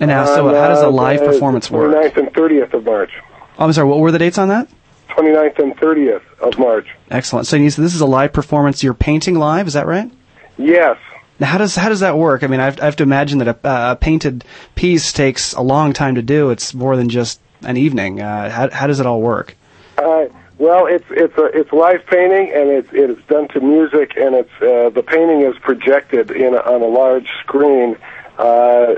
[0.00, 1.94] And now, so how does a uh, live performance work?
[1.94, 3.10] 29th and 30th of March.
[3.58, 3.88] Oh, I'm sorry.
[3.88, 4.68] What were the dates on that?
[5.10, 6.86] 29th and 30th of March.
[7.10, 7.46] Excellent.
[7.46, 8.82] So this is a live performance.
[8.82, 9.66] You're painting live.
[9.66, 10.10] Is that right?
[10.58, 10.98] Yes.
[11.38, 12.42] Now, how does how does that work?
[12.42, 15.52] I mean, I have, I have to imagine that a, uh, a painted piece takes
[15.52, 16.50] a long time to do.
[16.50, 18.22] It's more than just an evening.
[18.22, 19.54] Uh, how how does it all work?
[19.98, 20.26] Uh,
[20.58, 24.50] well, it's it's a it's live painting, and it's it's done to music, and it's
[24.62, 27.96] uh, the painting is projected in a, on a large screen,
[28.38, 28.94] uh,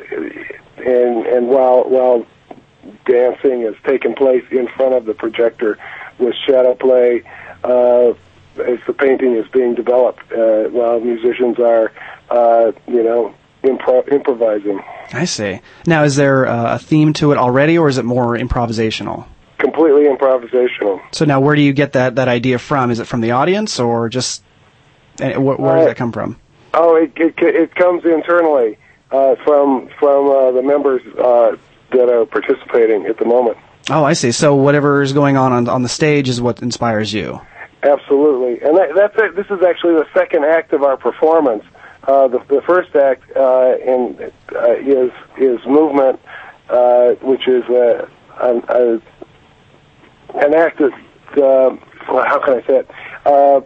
[0.80, 2.26] and and while while
[3.06, 5.78] dancing is taking place in front of the projector
[6.18, 7.22] with shadow play
[7.64, 8.10] uh,
[8.60, 11.92] as the painting is being developed, uh, while musicians are
[12.30, 14.80] uh, you know impro- improvising.
[15.12, 15.60] I see.
[15.86, 19.26] Now, is there uh, a theme to it already, or is it more improvisational?
[19.58, 21.00] Completely improvisational.
[21.12, 22.90] So now, where do you get that that idea from?
[22.90, 24.42] Is it from the audience, or just
[25.18, 26.36] wh- where does that come from?
[26.74, 28.78] Oh, it it, it comes internally
[29.11, 31.57] uh, from from uh, the members uh,
[31.92, 33.57] that are participating at the moment.
[33.90, 34.33] Oh, I see.
[34.33, 37.40] So whatever is going on on, on the stage is what inspires you.
[37.83, 39.37] Absolutely, and that, that's it.
[39.37, 41.64] This is actually the second act of our performance.
[42.03, 46.21] Uh, the, the first act uh, in, uh, is is movement,
[46.68, 48.09] uh, which is uh,
[48.40, 49.01] an, a,
[50.44, 50.92] an act that.
[51.37, 51.77] Uh,
[52.09, 52.90] well, how can I say it?
[53.27, 53.61] Uh,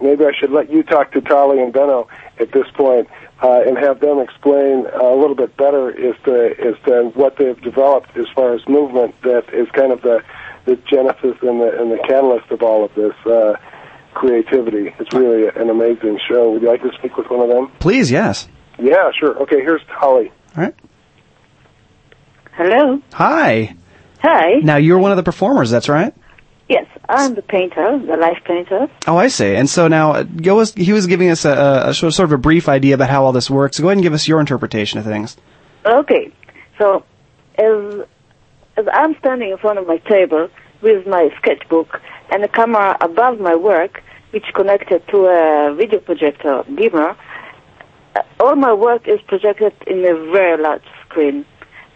[0.00, 2.08] maybe I should let you talk to Tali and Benno
[2.38, 3.08] at this point,
[3.42, 7.60] uh, and have them explain a little bit better as to as to what they've
[7.62, 9.14] developed as far as movement.
[9.22, 10.22] That is kind of the
[10.64, 13.54] the genesis and the and the catalyst of all of this uh,
[14.14, 14.92] creativity.
[14.98, 16.50] It's really an amazing show.
[16.52, 17.70] Would you like to speak with one of them?
[17.78, 18.48] Please, yes.
[18.78, 19.36] Yeah, sure.
[19.42, 20.30] Okay, here's Tali.
[20.56, 20.74] All right.
[22.52, 23.00] Hello.
[23.14, 23.76] Hi.
[24.20, 24.54] Hi.
[24.62, 25.70] Now you're one of the performers.
[25.70, 26.12] That's right.
[27.08, 28.88] I'm the painter, the life painter.
[29.06, 29.54] Oh, I see.
[29.54, 32.38] And so now, uh, was, he was giving us a, a, a sort of a
[32.38, 33.80] brief idea about how all this works.
[33.80, 35.36] Go ahead and give us your interpretation of things.
[35.86, 36.30] Okay,
[36.76, 37.04] so
[37.56, 38.06] as
[38.76, 40.48] as I'm standing in front of my table
[40.82, 42.00] with my sketchbook
[42.30, 47.16] and a camera above my work, which connected to a video projector dimmer,
[48.14, 51.46] uh, all my work is projected in a very large screen.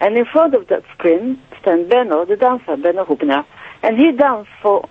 [0.00, 3.44] And in front of that screen stands Benno, the dancer, Benno Hubner.
[3.83, 4.88] And he dances for,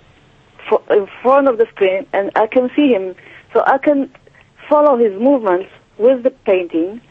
[0.69, 3.15] for, in front of the screen, and I can see him.
[3.53, 4.11] So I can
[4.69, 7.01] follow his movements with the painting,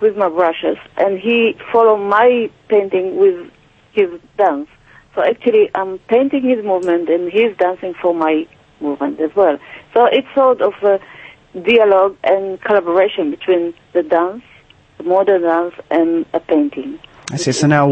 [0.00, 3.50] with my brushes, and he follow my painting with
[3.92, 4.68] his dance.
[5.14, 8.46] So actually, I'm painting his movement, and he's dancing for my
[8.80, 9.58] movement as well.
[9.94, 10.98] So it's sort of a
[11.60, 14.42] dialogue and collaboration between the dance,
[14.98, 16.98] the modern dance, and a painting.
[17.32, 17.52] I see.
[17.52, 17.90] So now,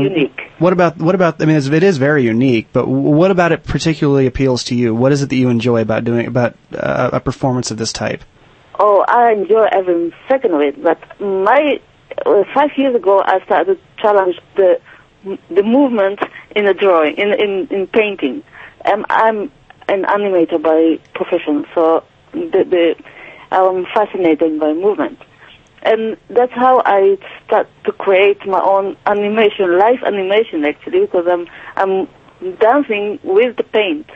[0.59, 1.41] what about what about?
[1.41, 4.95] I mean, it is very unique, but what about it particularly appeals to you?
[4.95, 8.23] What is it that you enjoy about doing about uh, a performance of this type?
[8.79, 10.83] Oh, I enjoy every second of it.
[10.83, 11.81] But my
[12.27, 14.79] uh, five years ago, I started to challenge the
[15.49, 16.21] the movement
[16.55, 18.43] in a drawing, in in, in painting.
[18.85, 19.51] Um, I'm
[19.89, 22.95] an animator by profession, so the, the
[23.51, 25.19] I'm fascinated by movement
[25.83, 27.17] and that's how I
[27.47, 32.09] start to create my own animation, live animation actually, because I'm I'm
[32.59, 34.09] dancing with the paint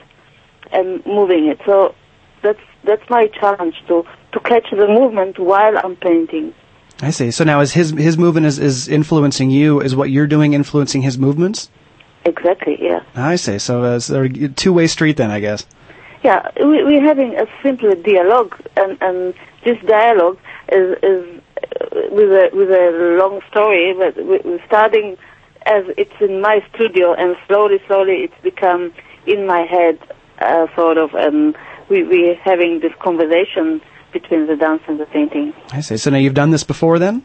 [0.72, 1.60] and moving it.
[1.64, 1.94] So
[2.42, 6.54] that's that's my challenge to to catch the movement while I'm painting.
[7.00, 7.30] I see.
[7.30, 9.80] So now is his his movement is, is influencing you?
[9.80, 11.70] Is what you're doing influencing his movements?
[12.24, 12.78] Exactly.
[12.80, 13.00] Yeah.
[13.14, 13.58] I see.
[13.58, 15.66] So uh, it's a two way street then, I guess.
[16.22, 20.38] Yeah, we, we're having a simple dialogue, and and this dialogue
[20.72, 21.40] is is
[22.10, 25.16] with a with a long story, but we're starting
[25.66, 28.92] as it's in my studio, and slowly, slowly, it's become
[29.26, 29.98] in my head,
[30.38, 31.56] uh, sort of, and
[31.88, 33.80] we we're having this conversation
[34.12, 35.52] between the dance and the painting.
[35.72, 35.96] I see.
[35.96, 37.24] So now you've done this before, then?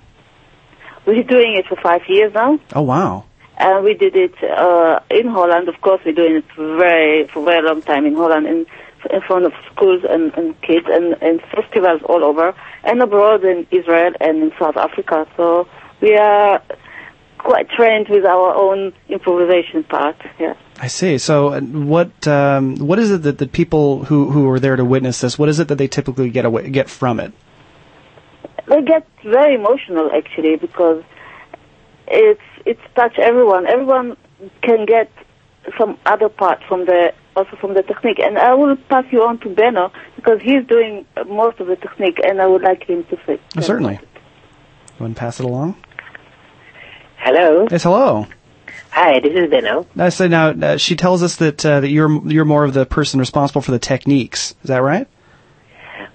[1.06, 2.60] We're doing it for five years now.
[2.74, 3.26] Oh wow!
[3.58, 5.68] And we did it uh, in Holland.
[5.68, 8.48] Of course, we're doing it for very for a very long time in Holland.
[8.48, 8.66] And
[9.12, 13.68] in front of schools and, and kids and, and festivals all over and abroad in
[13.72, 15.28] Israel and in South Africa.
[15.38, 15.68] So
[16.02, 16.62] we are
[17.38, 20.16] quite trained with our own improvisation part.
[20.40, 20.54] Yeah.
[20.80, 21.18] I see.
[21.18, 24.86] So, uh, what um, what is it that the people who who are there to
[24.86, 25.38] witness this?
[25.38, 27.34] What is it that they typically get away, get from it?
[28.68, 31.04] They get very emotional actually because
[32.08, 33.68] it's it's touch everyone.
[33.68, 34.16] Everyone
[34.62, 35.12] can get
[35.78, 38.20] some other part from the also from the technique.
[38.20, 42.20] And I will pass you on to Benno because he's doing most of the technique,
[42.24, 43.40] and I would like him to say.
[43.58, 43.94] Oh, certainly.
[43.94, 45.76] You want to pass it along?
[47.18, 47.68] Hello.
[47.70, 48.28] Yes, hello.
[48.92, 49.86] Hi, this is Benno.
[49.98, 52.86] I say now uh, she tells us that uh, that you're you're more of the
[52.86, 54.56] person responsible for the techniques.
[54.64, 55.08] Is that right?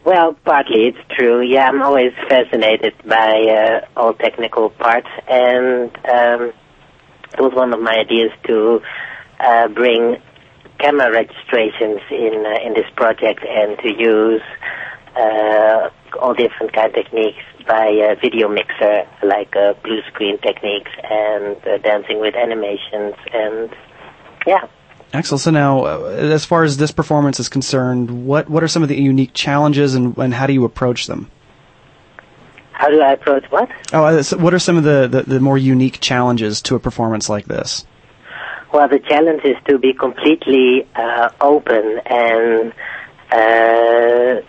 [0.05, 1.41] Well, partly it's true.
[1.41, 6.53] Yeah, I'm always fascinated by uh, all technical parts, and um,
[7.33, 8.83] it was one of my ideas to
[9.45, 10.17] uh, bring
[10.79, 14.43] camera registrations in uh, in this project and to use
[15.17, 20.91] uh, all different kind of techniques by uh, video mixer like uh, blue screen techniques
[21.03, 23.71] and uh, dancing with animations and
[24.47, 24.67] yeah.
[25.13, 25.41] Excellent.
[25.43, 28.89] So now, uh, as far as this performance is concerned, what what are some of
[28.89, 31.31] the unique challenges and, and how do you approach them?
[32.73, 33.71] How do I approach what?
[33.93, 36.81] Oh, uh, so what are some of the, the, the more unique challenges to a
[36.81, 37.87] performance like this?
[38.75, 42.73] Well, the challenge is to be completely uh, open and
[43.31, 44.41] uh,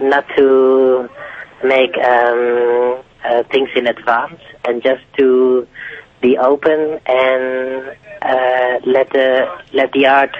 [0.00, 1.08] not to
[1.62, 5.68] make um, uh, things in advance, and just to
[6.20, 10.34] be open and uh, let the let the art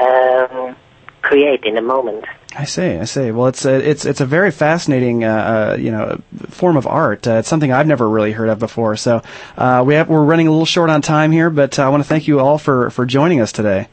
[0.00, 0.74] um,
[1.22, 2.24] create in a moment.
[2.54, 2.96] I see.
[2.96, 3.30] I see.
[3.30, 7.26] Well, it's a, it's it's a very fascinating uh, uh, you know form of art.
[7.26, 8.96] Uh, it's something I've never really heard of before.
[8.96, 9.22] So
[9.56, 12.02] uh, we have we're running a little short on time here, but uh, I want
[12.02, 13.88] to thank you all for for joining us today.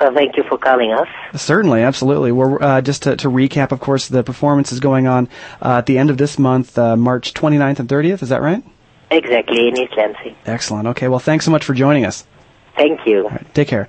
[0.00, 1.06] Well, thank you for calling us.
[1.40, 2.32] Certainly, absolutely.
[2.32, 3.70] We're uh, just to, to, recap.
[3.70, 5.28] Of course, the performance is going on
[5.60, 8.22] at the end of this month, March 29th and 30th.
[8.22, 8.64] Is that right?
[9.12, 10.34] Exactly in East Lansing.
[10.44, 10.88] Excellent.
[10.88, 11.06] Okay.
[11.06, 12.26] Well, thanks so much for joining us.
[12.74, 13.30] Thank you.
[13.54, 13.88] take care.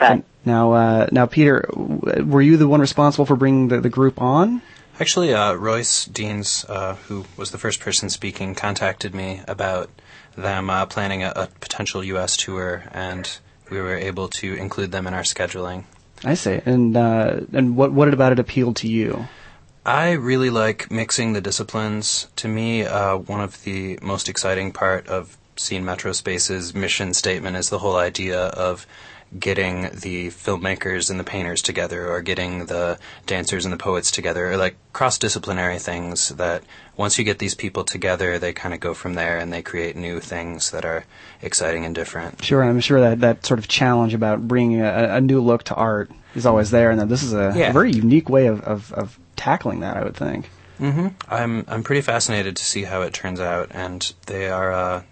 [0.00, 0.06] Bye.
[0.06, 4.20] And, now, uh, now, Peter, were you the one responsible for bringing the, the group
[4.20, 4.62] on?
[5.00, 9.90] Actually, uh, Royce Deans, uh, who was the first person speaking, contacted me about
[10.36, 12.36] them uh, planning a, a, potential U.S.
[12.36, 13.38] tour, and
[13.70, 15.84] we were able to include them in our scheduling.
[16.24, 16.60] I see.
[16.64, 19.26] And uh, and what what about it appealed to you?
[19.84, 22.28] I really like mixing the disciplines.
[22.36, 27.56] To me, uh, one of the most exciting part of Scene Metro Space's mission statement
[27.56, 28.86] is the whole idea of
[29.38, 34.50] getting the filmmakers and the painters together, or getting the dancers and the poets together,
[34.52, 36.62] or like cross disciplinary things that
[36.96, 39.96] once you get these people together, they kind of go from there and they create
[39.96, 41.04] new things that are
[41.40, 42.44] exciting and different.
[42.44, 45.74] Sure, I'm sure that that sort of challenge about bringing a, a new look to
[45.74, 47.70] art is always there, and that this is a, Yeah.
[47.70, 49.96] a very unique way of, of, of tackling that.
[49.96, 50.50] I would think.
[50.78, 55.02] hmm I'm I'm pretty fascinated to see how it turns out, and they are uh,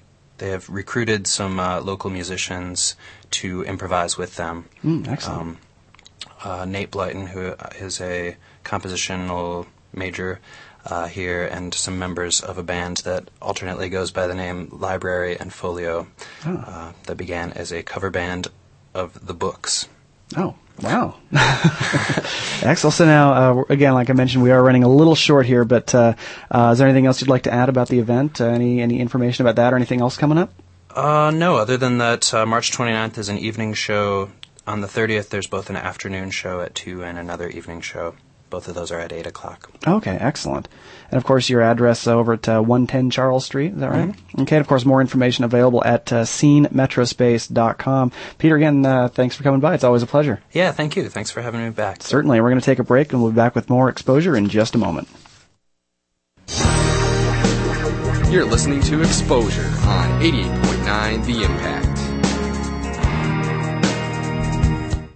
[0.41, 2.97] they have recruited some uh, local musicians
[3.30, 4.64] to improvise with them.
[4.84, 5.41] Mm, excellent.
[5.41, 5.59] Um,
[6.43, 10.41] uh, Nate Blyton, who is a compositional major
[10.86, 15.38] uh, here, and some members of a band that alternately goes by the name Library
[15.38, 16.07] and Folio,
[16.47, 16.57] Oh.
[16.66, 18.49] uh, that began as a cover band
[18.95, 19.88] of the books.
[20.36, 21.14] Oh, wow.
[22.62, 22.95] Excellent.
[22.95, 25.95] So now, uh, again, like I mentioned, we are running a little short here, but
[25.95, 26.14] uh,
[26.51, 28.41] uh, is there anything else you'd like to add about the event?
[28.41, 30.53] Uh, any any information about that or anything else coming up?
[30.95, 34.31] Uh, no, other than that, uh, March 29th is an evening show.
[34.66, 38.14] On the 30th, there's both an afternoon show at 2 and another evening show.
[38.51, 39.71] Both of those are at 8 o'clock.
[39.87, 40.69] Okay, excellent.
[41.11, 44.15] And of course, your address over at uh, 110 Charles Street, is that right?
[44.39, 48.13] Okay, and of course, more information available at uh, scenemetrospace.com.
[48.39, 49.75] Peter, again, uh, thanks for coming by.
[49.75, 50.41] It's always a pleasure.
[50.53, 51.09] Yeah, thank you.
[51.09, 52.03] Thanks for having me back.
[52.03, 52.41] Certainly.
[52.41, 54.75] We're going to take a break and we'll be back with more exposure in just
[54.75, 55.09] a moment.
[58.31, 62.00] You're listening to Exposure on 88.9 The Impact.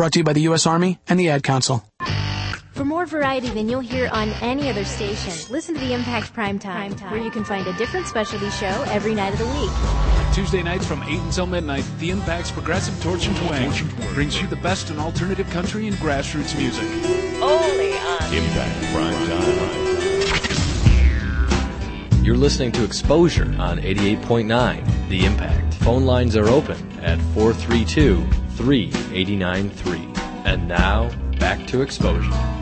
[0.00, 0.66] Brought to you by the U.S.
[0.66, 1.84] Army and the Ad Council.
[2.72, 6.58] For more variety than you'll hear on any other station, listen to the Impact Prime
[6.58, 9.70] Time, where you can find a different specialty show every night of the week.
[10.34, 13.70] Tuesday nights from 8 until midnight, The Impact's Progressive Torch and Twang
[14.14, 16.88] brings you the best in alternative country and grassroots music.
[17.42, 19.26] Only on Impact Prime
[22.08, 22.24] Time.
[22.24, 25.74] You're listening to Exposure on 88.9 The Impact.
[25.74, 30.08] Phone lines are open at 432 3893.
[30.44, 32.59] And now, back to Exposure.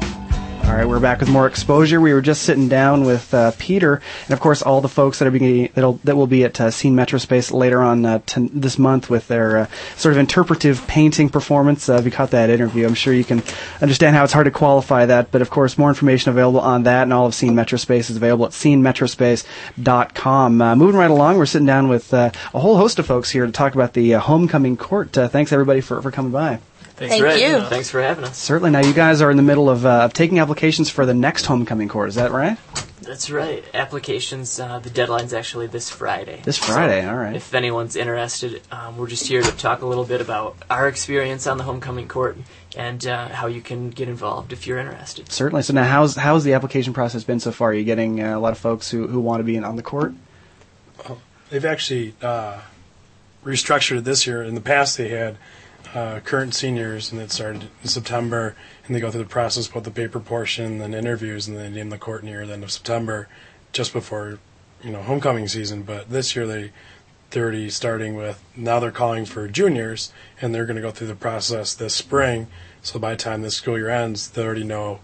[0.69, 1.99] All right, we're back with more exposure.
[1.99, 5.27] We were just sitting down with uh, Peter, and of course, all the folks that
[5.27, 8.79] are being that'll, that will be at uh, Scene Metrospace later on uh, t- this
[8.79, 9.67] month with their uh,
[9.97, 11.89] sort of interpretive painting performance.
[11.89, 13.43] Uh, if you caught that interview, I'm sure you can
[13.81, 15.31] understand how it's hard to qualify that.
[15.31, 18.45] But of course, more information available on that and all of Scene Metrospace is available
[18.45, 20.61] at scenemetrospace.com.
[20.61, 23.47] Uh, moving right along, we're sitting down with uh, a whole host of folks here
[23.47, 25.13] to talk about the homecoming court.
[25.13, 26.59] Thanks everybody for for coming by.
[26.99, 28.37] Thanks for having- Thanks for having us.
[28.37, 28.71] Certainly.
[28.71, 31.89] Now, you guys are in the middle of, uh, taking applications for the next homecoming
[31.89, 32.09] court.
[32.09, 32.59] Is that right?
[33.03, 33.65] That's right.
[33.73, 36.43] Applications, uh, the deadline's actually this Friday.
[36.45, 37.35] This Friday, So all right.
[37.37, 41.47] If anyone's interested, um, we're just here to talk a little bit about our experience
[41.47, 42.37] on the homecoming court
[42.77, 45.33] and uh, how you can get involved if you're interested.
[45.33, 45.63] Certainly.
[45.63, 47.71] So now, how's how's the application process been so far?
[47.71, 49.77] Are you getting uh, a lot of folks who, who want to be in, on
[49.77, 50.13] the court?
[51.51, 52.59] They've actually uh,
[53.43, 54.43] restructured it this year.
[54.43, 55.39] In the past, they had
[55.95, 58.55] uh, current seniors, and it started in September,
[58.87, 61.79] and they go through the process, both the paper portion, then interviews, and then they
[61.81, 63.29] name the court near the end of September,
[63.73, 64.39] just before
[64.83, 65.83] you know homecoming season.
[65.83, 66.73] But this year they
[67.31, 71.09] they're already starting with now they're calling for juniors, and they're going to go through
[71.09, 72.49] the process this spring.
[72.83, 75.01] So by the time this school year ends, they already know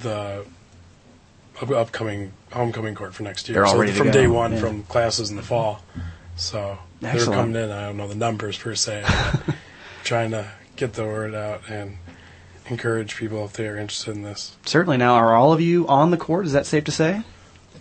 [0.00, 0.44] the
[1.60, 3.54] up- upcoming homecoming court for next year.
[3.54, 4.60] They're all so ready from day one, yeah.
[4.60, 5.82] from classes in the fall.
[6.36, 7.70] So they're coming in.
[7.70, 9.04] I don't know the numbers per se.
[10.08, 11.98] trying to get the word out and
[12.66, 14.56] encourage people if they're interested in this.
[14.64, 14.96] Certainly.
[14.96, 16.46] Now, are all of you on the court?
[16.46, 17.22] Is that safe to say?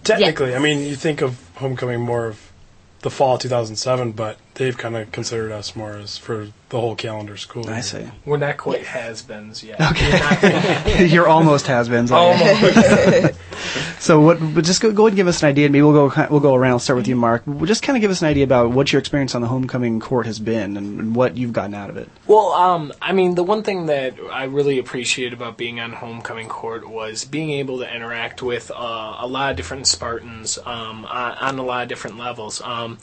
[0.04, 2.52] Technically, I mean, you think of homecoming more of
[3.00, 7.38] the fall 2007, but they've kind of considered us more as for the whole calendar
[7.38, 7.70] school.
[7.70, 8.10] I see.
[8.26, 9.80] We're not quite has-beens yet.
[9.80, 11.08] Okay.
[11.08, 12.12] You're almost has-beens.
[12.12, 13.40] Almost.
[14.00, 14.40] so, what?
[14.40, 15.70] But just go, go ahead and give us an idea.
[15.70, 16.28] Maybe we'll go.
[16.30, 16.72] We'll go around.
[16.72, 17.44] I'll start with you, Mark.
[17.64, 20.26] Just kind of give us an idea about what your experience on the homecoming court
[20.26, 22.10] has been and, and what you've gotten out of it.
[22.26, 26.50] Well, um, I mean, the one thing that I really appreciated about being on homecoming
[26.50, 31.38] court was being able to interact with uh, a lot of different Spartans um, on,
[31.38, 32.62] on a lot of different levels.
[32.62, 32.98] Um,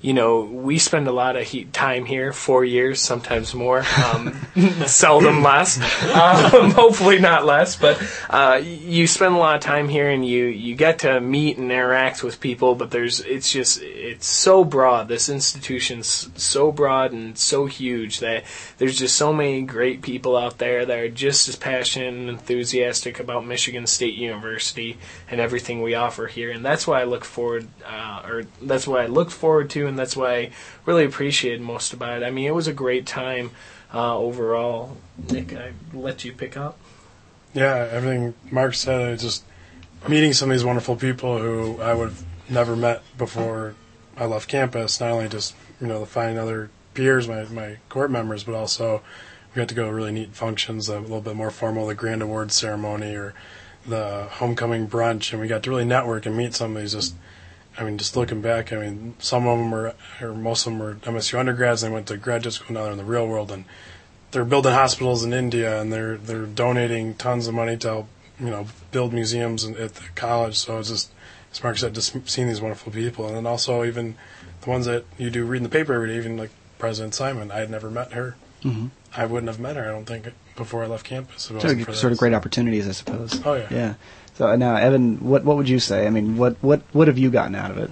[0.00, 4.34] you know, we spend a lot of he- time here, four years, sometimes more, um,
[4.86, 10.10] seldom less, um, hopefully not less, but uh, you spend a lot of time here
[10.10, 14.26] and you, you get to meet and interact with people, but there's, it's just, it's
[14.26, 15.08] so broad.
[15.08, 18.44] This institution's so broad and so huge that
[18.78, 23.18] there's just so many great people out there that are just as passionate and enthusiastic
[23.18, 24.98] about Michigan State University
[25.30, 26.50] and everything we offer here.
[26.50, 29.98] And that's why I look forward, uh, or that's what I looked forward to, and
[29.98, 30.50] that's what I
[30.84, 32.26] really appreciated most about it.
[32.26, 33.50] I mean, it was a great time
[33.92, 34.96] uh, overall.
[35.30, 36.78] Nick, I let you pick up.
[37.54, 39.44] Yeah, everything Mark said, I just
[40.08, 43.74] meeting some of these wonderful people who I would have never met before
[44.16, 45.00] I left campus.
[45.00, 49.02] Not only just you know the finding other peers, my my court members, but also
[49.54, 52.22] we got to go to really neat functions, a little bit more formal, the grand
[52.22, 53.34] awards ceremony or
[53.86, 57.14] the homecoming brunch, and we got to really network and meet some of these just.
[57.78, 60.80] I mean, just looking back, I mean, some of them were, or most of them
[60.80, 61.82] were MSU undergrads.
[61.82, 62.74] They went to graduate school.
[62.74, 63.64] Now they're in the real world, and
[64.30, 68.08] they're building hospitals in India, and they're they're donating tons of money to help,
[68.40, 70.56] you know, build museums at the college.
[70.56, 71.10] So it's just,
[71.52, 74.16] as Mark said, just seeing these wonderful people, and then also even
[74.62, 77.50] the ones that you do read in the paper every day, even like President Simon.
[77.50, 78.36] I had never met her.
[78.64, 78.90] Mhm.
[79.16, 79.84] I wouldn't have met her.
[79.84, 80.26] I don't think
[80.56, 81.46] before I left campus.
[81.50, 83.40] if it So, wasn't for sort of great opportunities, I suppose.
[83.44, 83.66] Oh, yeah.
[83.70, 83.94] Yeah.
[84.34, 86.06] So uh, now, Evan, what what would you say?
[86.06, 87.90] I mean, what what what have you gotten out of it?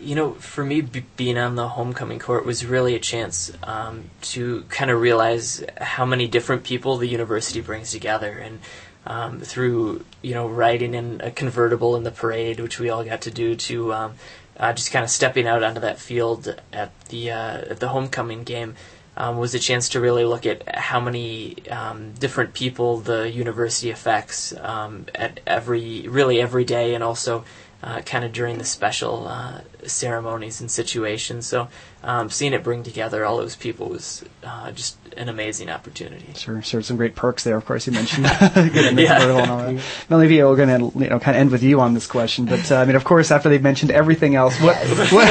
[0.00, 4.04] you know, for me, b- being on the homecoming court was really a chance um,
[4.20, 8.60] to kind of realize how many different people the university brings together, and
[9.04, 13.22] um, through you know riding in a convertible in the parade, which we all got
[13.22, 14.14] to do, to um,
[14.60, 18.44] uh, just kind of stepping out onto that field at the uh, at the homecoming
[18.44, 18.76] game.
[19.18, 23.90] Um, was a chance to really look at how many um, different people the university
[23.90, 27.44] affects um, at every really every day, and also
[27.86, 31.46] uh, kind of during the special uh, ceremonies and situations.
[31.46, 31.68] So
[32.02, 36.26] um, seeing it bring together all those people was uh, just an amazing opportunity.
[36.34, 36.82] Sure, sure.
[36.82, 37.56] Some great perks there.
[37.56, 38.24] Of course, you mentioned
[38.54, 39.18] getting the Yeah.
[39.18, 39.84] convertible and all.
[40.10, 42.70] Melanie, we're going to you know kind of end with you on this question, but
[42.72, 44.76] uh, I mean, of course, after they've mentioned everything else, what?
[45.12, 45.28] what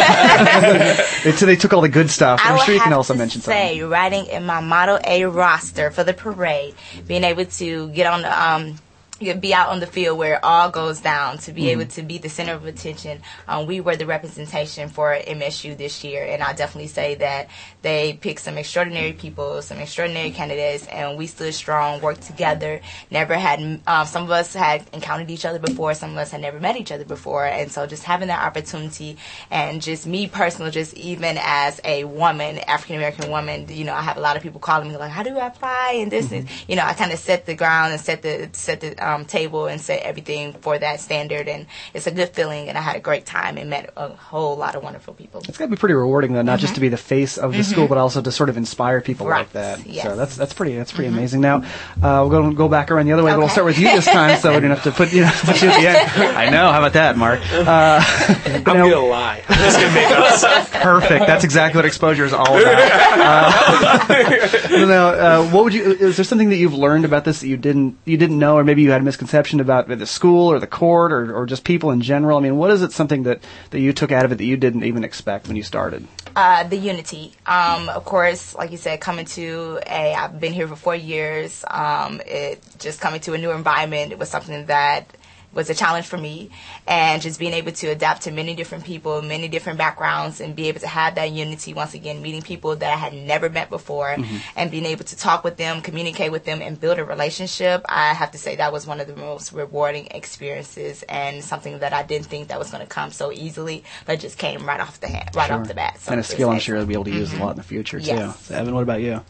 [1.23, 2.39] they, so they took all the good stuff.
[2.43, 3.77] I I'm sure you can have also to mention something.
[3.77, 6.73] say, riding in my Model A roadster for the parade,
[7.05, 8.75] being able to get on the um, you
[9.19, 11.67] be out on the field where it all goes down to be Mm-hmm.
[11.67, 11.71] Mhm.
[11.81, 13.21] able to be the center of attention.
[13.47, 17.47] Um, we were the representation for MSU this year, and I definitely say that
[17.81, 22.81] they picked some extraordinary people, some extraordinary candidates, and we stood strong, worked together.
[23.09, 26.41] Never had um, some of us had encountered each other before, some of us had
[26.41, 29.17] never met each other before, and so just having that opportunity,
[29.49, 34.01] and just me personally, just even as a woman, African American woman, you know, I
[34.01, 36.47] have a lot of people calling me like, "How do I apply?" and this, and
[36.67, 39.67] you know, I kind of set the ground and set the set the um, table
[39.67, 42.99] and set everything for that standard, and it's a good feeling, and I had a
[42.99, 45.41] great time and met a whole lot of wonderful people.
[45.47, 47.59] It's got to be pretty rewarding, though, not just to be the face of the
[47.59, 47.65] Mhm.
[47.65, 49.85] school, but also to sort of inspire people Right, like that.
[49.85, 50.03] yes.
[50.03, 51.41] So that's that's pretty that's pretty amazing.
[51.41, 51.57] Now
[52.01, 53.87] uh, we're going to go back around the other way, but we'll start with you
[53.89, 56.37] this time, so we don't have to put you know put you at the end.
[56.37, 56.71] I know.
[56.71, 57.39] How about that, Mark?
[57.53, 58.01] Uh,
[58.45, 59.43] I'm gonna lie.
[59.47, 60.71] I'm just gonna make up stuff.
[60.73, 61.27] Perfect.
[61.27, 63.11] That's exactly what exposure is all about.
[63.25, 65.83] Uh, now, uh, what would you?
[65.83, 68.63] Is there something that you've learned about this that you didn't you didn't know, or
[68.63, 71.91] maybe you had a misconception about the school or the court or, or just people
[71.91, 72.37] in general?
[72.37, 74.57] I mean, what is it something that that you took out of it that you
[74.57, 76.07] didn't even expect when you started?
[76.35, 77.33] Uh, the unity.
[77.45, 81.63] Um, of course, like you said, coming to a, I've been here for four years.
[81.69, 84.11] Um, it just coming to a new environment.
[84.11, 85.07] It was something that
[85.55, 86.51] was a challenge for me,
[86.85, 90.67] and just being able to adapt to many different people, many different backgrounds, and be
[90.67, 94.15] able to have that unity once again, meeting people that I had never met before,
[94.17, 94.41] Mhm.
[94.55, 97.83] and being able to talk with them, communicate with them, and build a relationship.
[97.89, 101.93] I have to say that was one of the most rewarding experiences, and something that
[101.93, 104.99] I didn't think that was going to come so easily, but just came right off
[104.99, 105.61] the hand, right Sure.
[105.61, 105.97] off the bat.
[106.03, 107.63] So and a skill I'm sure you'll be able to use a lot in the
[107.63, 108.33] future too.
[108.43, 109.21] So, Evan, what about you?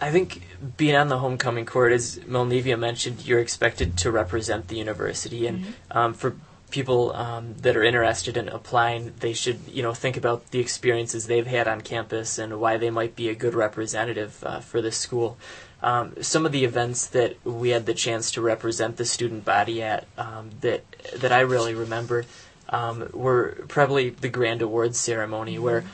[0.00, 0.42] I think
[0.76, 5.74] being on the homecoming court, as Melnevia mentioned, you're expected to represent the university, and
[5.90, 6.36] um, for
[6.70, 11.26] people um, that are interested in applying, they should you know think about the experiences
[11.26, 14.96] they've had on campus and why they might be a good representative uh, for this
[14.96, 15.36] school.
[15.82, 19.82] Um, some of the events that we had the chance to represent the student body
[19.82, 20.84] at um, that
[21.16, 22.24] that I really remember
[22.68, 25.84] um, were probably the grand awards ceremony where.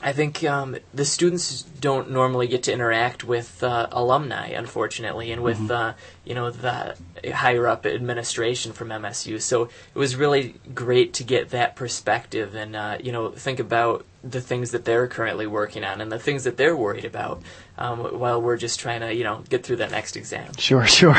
[0.00, 5.42] I think um, the students don't normally get to interact with uh, alumni, unfortunately, and
[5.42, 5.70] with Mhm.
[5.70, 5.92] uh,
[6.24, 6.94] you know the
[7.32, 9.40] higher up administration from MSU.
[9.40, 14.04] So it was really great to get that perspective and uh, you know think about
[14.22, 17.40] the things that they're currently working on and the things that they're worried about,
[17.78, 20.52] um, while we're just trying to you know get through that next exam.
[20.58, 21.16] Sure, sure.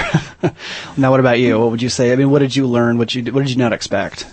[0.95, 1.59] now, what about you?
[1.59, 2.13] What would you say?
[2.13, 2.97] I mean, what did you learn?
[2.97, 4.25] What you what did you not expect?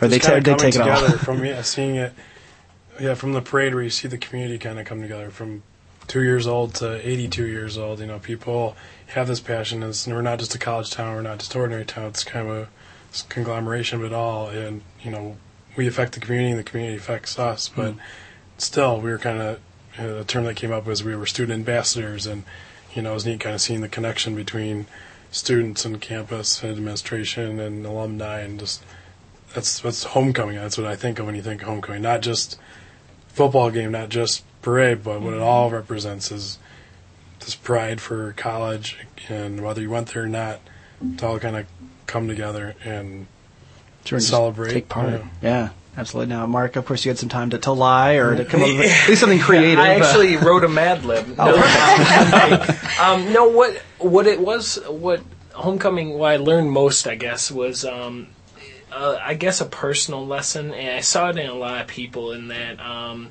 [0.00, 0.96] Or they ta- they take it all.
[0.96, 2.12] together from yeah, seeing it.
[3.00, 5.62] Yeah, from the parade where you see the community kind of come together from
[6.08, 8.00] two years old to 82 years old.
[8.00, 8.76] You know, people
[9.08, 9.82] have this passion.
[9.82, 11.14] It's, and we're not just a college town.
[11.14, 12.06] We're not just ordinary town.
[12.06, 12.68] It's kind of a
[13.10, 14.48] it's a conglomeration of it all.
[14.48, 15.36] And you know,
[15.76, 17.68] we affect the community, and the community affects us.
[17.68, 17.98] But Mm.
[18.58, 19.60] still, we were kind of
[19.98, 22.42] uh, the term that came up was we were student ambassadors, and
[22.94, 24.86] you know, it was neat kind of seeing the connection between
[25.30, 28.82] students and campus and administration and alumni, and just
[29.54, 30.56] that's that's homecoming.
[30.56, 32.02] That's what I think of when you think homecoming.
[32.02, 32.58] Not just
[33.28, 36.58] football game, not just parade, but what it all represents is
[37.40, 40.60] this pride for college, and whether you went there or not,
[41.18, 41.66] to all kind of
[42.06, 43.26] come together and
[44.04, 44.72] Sure, celebrate.
[44.72, 45.10] take part.
[45.12, 45.26] Yeah.
[45.42, 45.68] Yeah.
[45.98, 46.34] absolutely.
[46.34, 48.68] Now, Mark, of course, you had some time to, to lie or to come up
[48.68, 49.78] with at least something creative.
[49.78, 51.26] I uh, actually wrote a Mad Lib.
[51.36, 51.54] No,
[53.00, 55.20] um, no, what what it was, what
[55.52, 58.28] homecoming, what I learned most, I guess, was um,
[58.92, 62.32] uh, I guess a personal lesson, and I saw it in a lot of people
[62.32, 62.80] in that.
[62.80, 63.30] Um,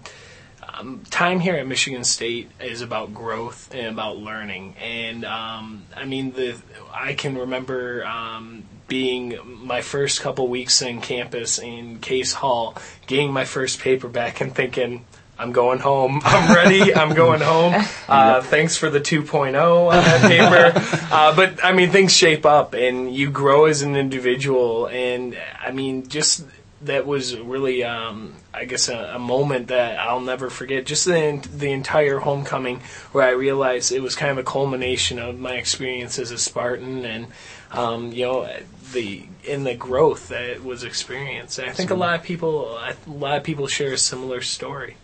[0.80, 6.06] um, time here at Michigan State is about growth and about learning, and um, I
[6.06, 6.58] mean the
[6.94, 12.76] I can remember um, being my first couple weeks in campus in Case Hall,
[13.08, 15.06] getting my first paperback and thinking.
[15.40, 16.22] I'm going home.
[16.26, 16.94] I'm ready.
[16.94, 17.76] I'm going home.
[18.08, 21.08] Uh, thanks for the 2.0 on that paper.
[21.14, 24.88] Uh, but I mean, things shape up, and you grow as an individual.
[24.88, 26.46] And I mean, just
[26.84, 30.86] that was really, um, I guess, a, a moment that I'll never forget.
[30.86, 32.80] Just the the entire homecoming,
[33.12, 37.04] where I realized it was kind of a culmination of my experience as a Spartan,
[37.04, 37.28] and
[37.72, 38.50] um, you know,
[38.94, 41.60] the in the growth that was experienced.
[41.60, 44.96] And I think a lot of people, a lot of people share a similar story.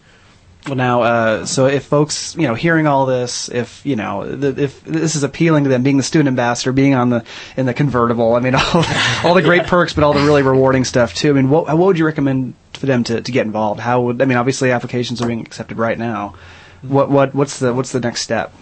[0.66, 4.58] Well, now, uh, so if folks, you know, hearing all this, if you know, th-
[4.58, 7.26] if this is appealing to them, being the student ambassador, being on the
[7.58, 8.86] in the convertible, I mean, all,
[9.26, 11.32] all the great perks, but all the really rewarding stuff too.
[11.32, 13.82] I mean, what, what would you recommend for them to, to get involved?
[13.82, 14.38] How would I mean?
[14.38, 16.36] Obviously, applications are being accepted right now.
[16.82, 18.54] What what what's the what's the next step?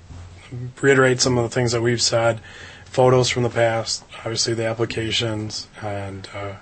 [0.80, 2.40] reiterates some of the things that we've said,
[2.86, 6.54] photos from the past, obviously the applications, and uh,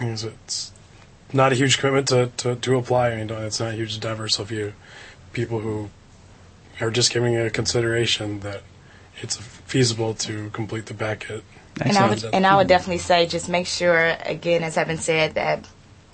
[0.00, 0.72] means it's
[1.32, 3.10] not a huge commitment to, to, to apply.
[3.10, 4.28] I mean, it's not a huge endeavor.
[4.28, 4.72] So if you
[5.32, 5.90] people who
[6.80, 8.62] are just giving it a consideration that
[9.20, 11.44] it's feasible to complete the packet.
[11.80, 15.34] And I would and I would definitely say just make sure again, as Evan said,
[15.34, 15.66] that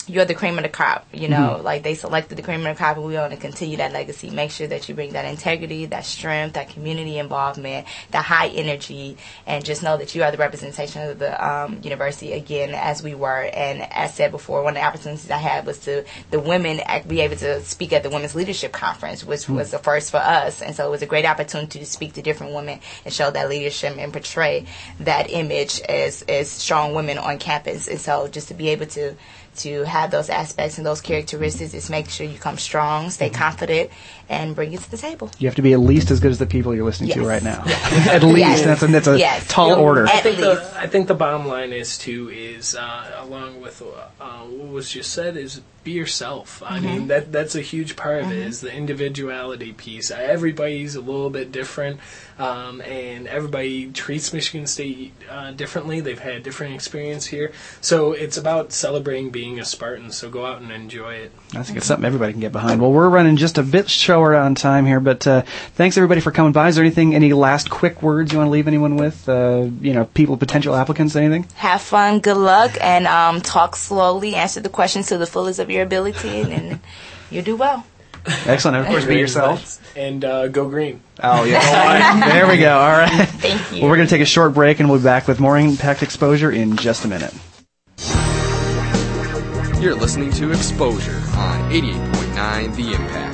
[0.06, 1.06] you're the cream of the crop.
[1.12, 1.62] You know, Mhm.
[1.62, 4.30] like they selected the cream of the crop, and we want to continue that legacy.
[4.30, 9.16] Make sure that you bring that integrity, that strength, that community involvement, that high energy,
[9.46, 13.14] and just know that you are the representation of the um, university again, as we
[13.14, 13.48] were.
[13.52, 17.20] And as said before, one of the opportunities I had was to the women be
[17.20, 19.56] able to speak at the Women's Leadership Conference, which Hmm.
[19.56, 20.62] was the first for us.
[20.62, 23.48] And so it was a great opportunity to speak to different women and show that
[23.48, 24.66] leadership and portray
[25.00, 27.88] that image as as strong women on campus.
[27.88, 29.14] And so just to be able to
[29.56, 33.34] to have those aspects and those characteristics is make sure you come strong, stay Mm-hmm.
[33.36, 33.90] confident,
[34.28, 35.30] and bring it to the table.
[35.38, 37.42] You have to be at least as good as the people you're listening to right
[37.42, 37.62] now.
[37.66, 38.62] at least Yes.
[38.64, 39.46] that's a, that's a Yes.
[39.48, 40.06] tall You'll- order.
[40.06, 40.72] I think, the.
[40.76, 45.12] I think the bottom line is too is uh, along with uh, what was just
[45.12, 46.62] said is be yourself.
[46.66, 46.82] I Mhm.
[46.82, 48.48] mean that that's a huge part of it Mhm.
[48.48, 50.10] is the individuality piece.
[50.10, 52.00] Uh, Everybody's a little bit different,
[52.38, 56.00] um, and everybody treats Michigan State uh, differently.
[56.00, 60.10] They've had a different experience here, so it's about celebrating being a Spartan.
[60.10, 61.32] So go out and enjoy it.
[61.54, 62.80] I think it's something everybody can get behind.
[62.80, 65.42] Well, we're running just a bit short on time here, but uh,
[65.76, 66.68] thanks everybody for coming by.
[66.68, 69.28] Is there anything, any last quick words you want to leave anyone with?
[69.28, 71.46] Uh, you know, people, potential applicants, anything?
[71.56, 74.34] Have fun, good luck, and um, talk slowly.
[74.34, 76.80] Answer the questions to the fullest of your ability, and, and
[77.30, 77.84] you do well.
[78.46, 78.76] Excellent.
[78.78, 79.80] And of course, be yourself.
[79.96, 81.00] and uh, go green.
[81.22, 82.26] Oh, yeah.
[82.32, 82.78] there we go.
[82.78, 83.28] All right.
[83.28, 83.82] Thank you.
[83.82, 86.02] Well, we're going to take a short break, and we'll be back with more impact
[86.02, 87.34] exposure in just a minute.
[89.80, 93.33] You're listening to Exposure on 88.9 The Impact.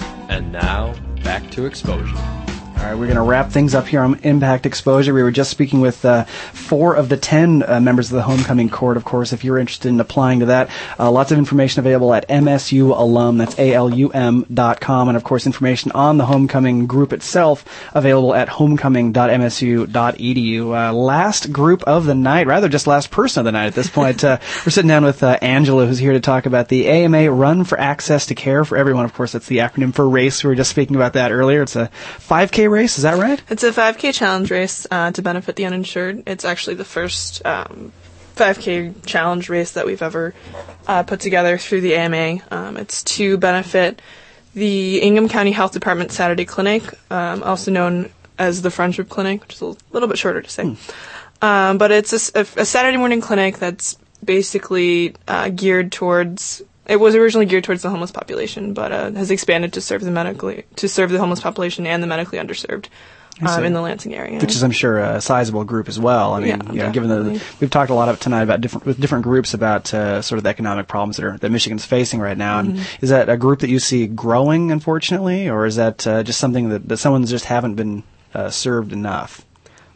[0.31, 2.40] And now, back to Exposure.
[2.81, 5.13] All right, we're going to wrap things up here on Impact Exposure.
[5.13, 8.71] We were just speaking with uh, four of the ten uh, members of the Homecoming
[8.71, 8.97] Court.
[8.97, 12.27] Of course, if you're interested in applying to that, uh, lots of information available at
[12.27, 13.37] MSU Alum.
[13.37, 17.63] That's A-L-U-M dot com, and of course, information on the Homecoming group itself
[17.93, 20.89] available at homecoming.msu.edu.
[20.89, 23.91] Uh, last group of the night, rather just last person of the night at this
[23.91, 24.23] point.
[24.23, 27.63] uh, we're sitting down with uh, Angela, who's here to talk about the AMA Run
[27.63, 29.05] for Access to Care for Everyone.
[29.05, 30.43] Of course, that's the acronym for RACE.
[30.43, 31.61] We were just speaking about that earlier.
[31.61, 33.41] It's a 5K race, is that right?
[33.49, 36.23] It's a 5K challenge race uh, to benefit the uninsured.
[36.25, 37.91] It's actually the first um,
[38.35, 40.33] 5K challenge race that we've ever
[40.87, 42.41] uh, put together through the AMA.
[42.49, 44.01] Um, it's to benefit
[44.53, 48.09] the Ingham County Health Department Saturday Clinic, um, also known
[48.39, 50.75] as the Friendship Clinic, which is a little bit shorter to say.
[51.41, 56.61] Um, but it's a Saturday morning clinic that's basically uh, geared towards.
[56.91, 60.11] It was originally geared towards the homeless population, but uh, has expanded to serve the
[60.11, 62.87] medically to serve the homeless population and the medically underserved
[63.41, 64.39] um, in the Lansing area.
[64.41, 66.33] Which is, I'm sure, a sizable group as well.
[66.33, 68.85] I mean, Yeah, you know, given the we've talked a lot of tonight about different
[68.85, 72.19] with different groups about uh, sort of the economic problems that are that Michigan's facing
[72.19, 72.59] right now.
[72.59, 72.81] And Mhm.
[73.01, 76.69] is that a group that you see growing, unfortunately, or is that uh, just something
[76.69, 79.45] that that someone's just haven't been uh, served enough?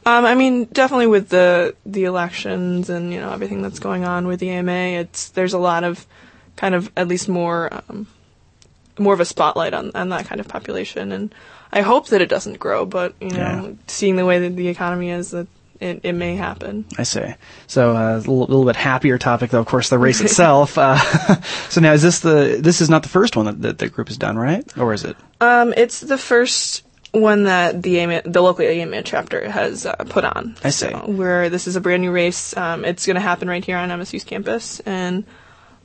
[0.05, 4.27] Um, I mean, definitely with the the elections and you know everything that's going on
[4.27, 4.71] with the AMA,
[5.01, 6.05] it's there's a lot of
[6.55, 8.07] kind of at least more um,
[8.97, 11.33] more of a spotlight on on that kind of population, and
[11.71, 12.85] I hope that it doesn't grow.
[12.85, 13.71] But you know, Yeah.
[13.87, 15.47] seeing the way that the economy is, that
[15.81, 16.85] it, it may happen.
[16.97, 17.33] I see.
[17.67, 19.59] So uh, a little, little bit happier topic, though.
[19.59, 20.77] Of course, the race itself.
[20.85, 20.97] Uh,
[21.69, 24.07] so now, is this the this is not the first one that, that the group
[24.07, 24.65] has done, right?
[24.77, 25.17] Or is it?
[25.41, 30.23] Um, it's the first one that the AMA, the local AMA chapter has uh, put
[30.25, 30.55] on.
[30.63, 30.89] I see.
[30.89, 32.55] So, where this is a brand new race.
[32.55, 35.25] Um, it's going to happen right here on MSU's campus, and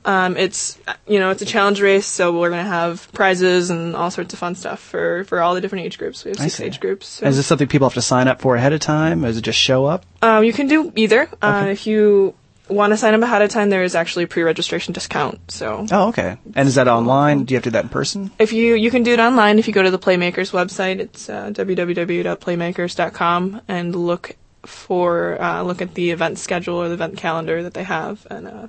[0.05, 3.95] um, it's you know it's a challenge race, so we're going to have prizes and
[3.95, 6.25] all sorts of fun stuff for for all the different age groups.
[6.25, 7.07] We have six age groups.
[7.07, 7.27] So.
[7.27, 9.23] Is this something people have to sign up for ahead of time?
[9.23, 10.05] Or is it just show up?
[10.21, 11.29] Um, you can do either.
[11.41, 12.33] Uh, if you
[12.67, 15.51] want to sign up ahead of time, there is actually a pre-registration discount.
[15.51, 16.37] So Oh, okay.
[16.55, 17.43] And is that online?
[17.43, 18.31] Do you have to do that in person?
[18.39, 21.29] If you you can do it online if you go to the Playmakers website, it's
[21.29, 27.63] uh, www.playmakers.com and look for uh, look at the event schedule or the event calendar
[27.63, 28.67] that they have and uh,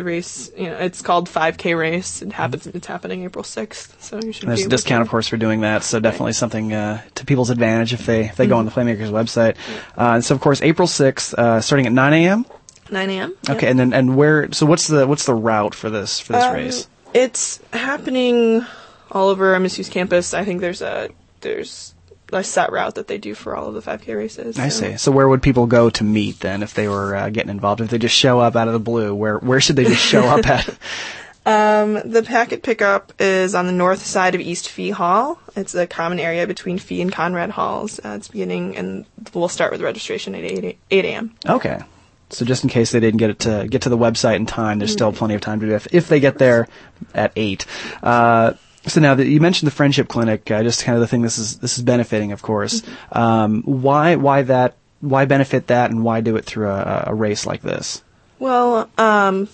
[0.00, 0.50] the race.
[0.56, 2.22] You know, it's called 5K race.
[2.22, 2.66] It happens.
[2.66, 4.00] It's happening April 6th.
[4.00, 4.44] So you should.
[4.44, 5.82] And there's a discount, to- of course, for doing that.
[5.84, 9.10] So definitely something uh, to people's advantage if they if they go on the Playmakers
[9.10, 9.56] website.
[9.96, 12.46] Uh, and so, of course, April sixth, uh, starting at 9 a.m.
[12.90, 13.34] 9 a.m.
[13.48, 14.50] Okay, and then and where?
[14.52, 16.88] So what's the what's the route for this for this Um, race?
[17.14, 18.64] It's happening
[19.12, 20.34] all over MSU's campus.
[20.34, 21.94] I think there's a there's
[22.32, 24.58] a set route that they do for all of the 5K races.
[24.58, 24.96] I see.
[24.96, 27.80] So where would people go to meet then if they were uh, getting involved?
[27.80, 30.22] If they just show up out of the blue, where where should they just show
[30.22, 30.78] up at?
[31.46, 35.40] Um, the packet pickup is on the north side of East Fee Hall.
[35.56, 37.98] It's a common area between Fee and Conrad Halls.
[37.98, 41.34] Uh, it's beginning, and we'll start with registration at 8, 8 a.m.
[41.48, 41.80] Okay.
[42.28, 44.78] So just in case they didn't get it to get to the website in time,
[44.78, 46.68] there's still plenty of time to do it if, if they get there
[47.14, 47.66] at eight.
[48.02, 48.52] Uh,
[48.86, 51.38] so now that you mentioned the friendship clinic, uh, just kind of the thing this
[51.38, 52.82] is this is benefiting, of course.
[53.12, 57.46] Um, why why that why benefit that, and why do it through a, a race
[57.46, 58.02] like this?
[58.38, 59.48] Well, um,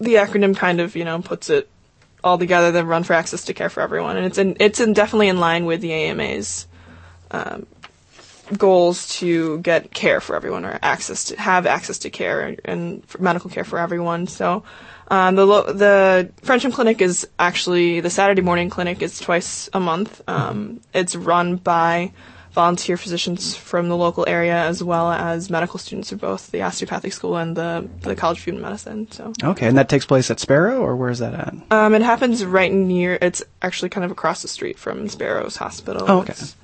[0.00, 1.68] the acronym kind of, you know, puts it
[2.24, 4.16] all together, the Run for Access to Care for Everyone.
[4.16, 6.66] And it's in, it's in definitely in line with the AMA's,
[7.30, 7.66] um,
[8.58, 13.22] goals to get care for everyone or access to, have access to care and for
[13.22, 14.26] medical care for everyone.
[14.26, 14.64] So,
[15.12, 19.78] um, the, lo- the Friendship Clinic is actually, the Saturday morning clinic is twice a
[19.80, 20.20] month.
[20.26, 22.12] Um, it's run by
[22.52, 27.12] volunteer physicians from the local area, as well as medical students of both the osteopathic
[27.12, 29.10] school and the the College of Human Medicine.
[29.10, 29.32] So.
[29.42, 31.54] Okay, and that takes place at Sparrow, or where is that at?
[31.70, 33.16] Um, it happens right near.
[33.22, 36.04] It's actually kind of across the street from Sparrows Hospital.
[36.06, 36.32] Oh, okay.
[36.32, 36.56] It's-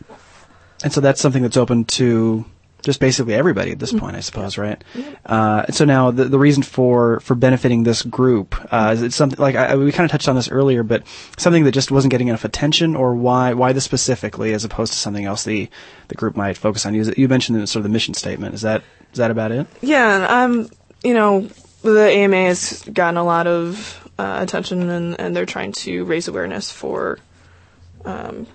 [0.85, 2.45] And so that's something that's open to
[2.83, 4.83] just basically everybody at this point, I suppose, right?
[5.27, 9.39] Uh, so now the, the reason for, for benefiting this group uh, is it something
[9.39, 11.03] like I, we kind of touched on this earlier, but
[11.37, 14.99] something that just wasn't getting enough attention, or why why this specifically as opposed to
[14.99, 15.69] something else the
[16.09, 16.95] the group might focus on?
[16.95, 18.55] You, you mentioned the, sort of the mission statement.
[18.55, 19.67] Is that is that about it?
[19.81, 20.71] Yeah, um,
[21.03, 21.49] you know,
[21.83, 26.29] the AMA has gotten a lot of uh, attention, and, and they're trying to raise
[26.29, 27.19] awareness for
[28.05, 28.47] um,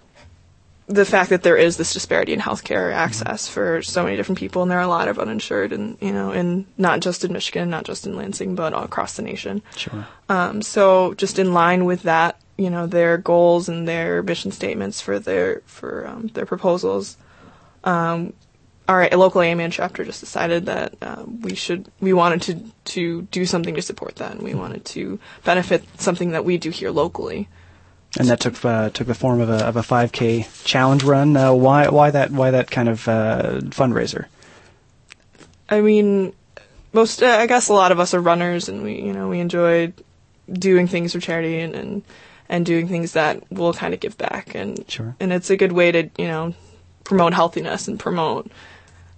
[0.87, 4.61] the fact that there is this disparity in healthcare access for so many different people,
[4.61, 7.69] and there are a lot of uninsured, and you know, and not just in Michigan,
[7.69, 9.61] not just in Lansing, but all across the nation.
[9.77, 10.05] Sure.
[10.27, 14.99] Um, so just in line with that, you know, their goals and their mission statements
[14.99, 17.17] for their for um, their proposals,
[17.85, 18.33] um,
[18.87, 23.45] our local AMN chapter just decided that uh, we should we wanted to to do
[23.45, 27.47] something to support that, and we wanted to benefit something that we do here locally.
[28.19, 31.35] And that took uh, took the form of a of a 5K challenge run.
[31.35, 34.25] Uh, why why that why that kind of uh, fundraiser?
[35.69, 36.33] I mean,
[36.91, 39.39] most uh, I guess a lot of us are runners, and we you know we
[39.39, 39.93] enjoy
[40.51, 42.03] doing things for charity and and,
[42.49, 45.15] and doing things that will kind of give back, and Sure.
[45.19, 46.53] and it's a good way to you know
[47.03, 48.51] promote healthiness and promote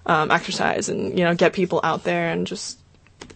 [0.05, 2.79] um, exercise, and you know get people out there and just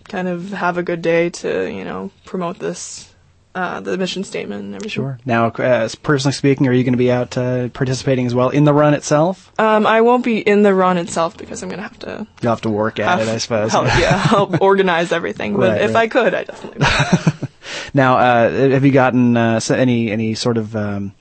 [0.08, 3.14] kind of have a good day to you know promote this
[3.56, 4.90] uh, the mission statement and everything.
[4.90, 5.20] Sure.
[5.26, 8.64] Now, uh, personally speaking, are you going to be out uh, participating as well in
[8.64, 9.52] the run itself?
[9.60, 12.62] Um, I won't be in the run itself because I'm gonna have to You'll have
[12.62, 13.72] to work at it, I suppose.
[13.72, 15.56] Help, yeah, help organize everything.
[15.56, 16.04] But Right, if right.
[16.04, 17.50] I could, I definitely would.
[17.94, 21.14] Now, uh, have you gotten uh, any any sort of um,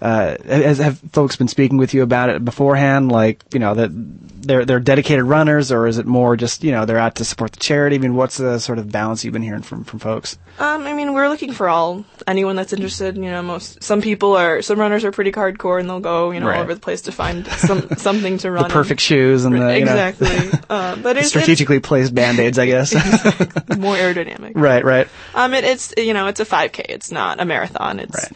[0.00, 3.10] uh, has, have folks been speaking with you about it beforehand?
[3.12, 6.86] Like, you know, that they're they're dedicated runners, or is it more just you know
[6.86, 7.96] they're out to support the charity?
[7.96, 10.38] I mean, what's the sort of balance you've been hearing from from folks?
[10.58, 13.16] Um, I mean, we're looking for all anyone that's interested.
[13.16, 16.40] You know, most some people are some runners are pretty hardcore and they'll go you
[16.40, 16.56] know Right.
[16.56, 18.64] all over the place to find some something to run.
[18.64, 20.58] The perfect shoes and the you know, exactly.
[20.70, 22.92] uh, but it's, strategically placed band aids, I guess.
[22.94, 24.52] it's more aerodynamic.
[24.54, 25.08] right, right.
[25.34, 26.86] Um, it, it's you know it's a 5K.
[26.88, 28.00] It's not a marathon.
[28.00, 28.30] It's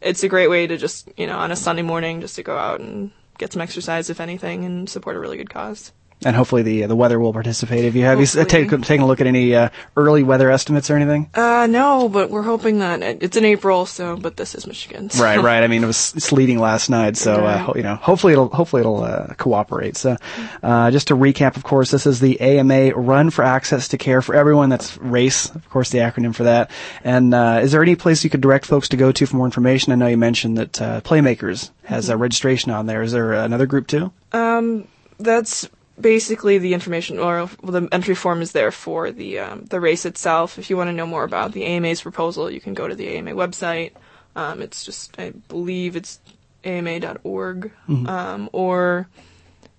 [0.00, 2.56] it's a great way to just you know on a Sunday morning just to go
[2.56, 5.92] out and get some exercise if anything and support a really good cause.
[6.22, 7.84] And hopefully the the weather will participate.
[7.84, 8.68] Have you have you s- Hopefully.
[8.68, 11.30] take, taken a look at any uh, early weather estimates or anything?
[11.34, 13.86] Uh, no, but we're hoping that it, it's in April.
[13.86, 15.08] So, but this is Michigan.
[15.08, 15.62] so- Right, right.
[15.62, 18.80] I mean, it was sleeting last night, so uh, ho- you know, hopefully it'll hopefully
[18.80, 19.96] it'll uh, cooperate.
[19.96, 20.16] So,
[20.62, 24.20] uh, just to recap, of course, this is the AMA Run for Access to Care
[24.20, 24.68] for Everyone.
[24.68, 26.70] That's RACE, of course, the acronym for that.
[27.02, 29.46] And uh, is there any place you could direct folks to go to for more
[29.46, 29.90] information?
[29.92, 33.00] I know you mentioned that uh, Playmakers has a registration on there.
[33.02, 34.12] Is there another group too?
[34.32, 34.86] Um,
[35.18, 35.66] that's
[36.00, 40.58] basically the information, or the entry form is there for the um, the race itself.
[40.58, 43.08] If you want to know more about the AMA's proposal, you can go to the
[43.08, 43.92] AMA website.
[44.36, 46.20] Um, it's just, I believe it's
[46.64, 48.08] ama.org, Mhm.
[48.08, 49.08] um, or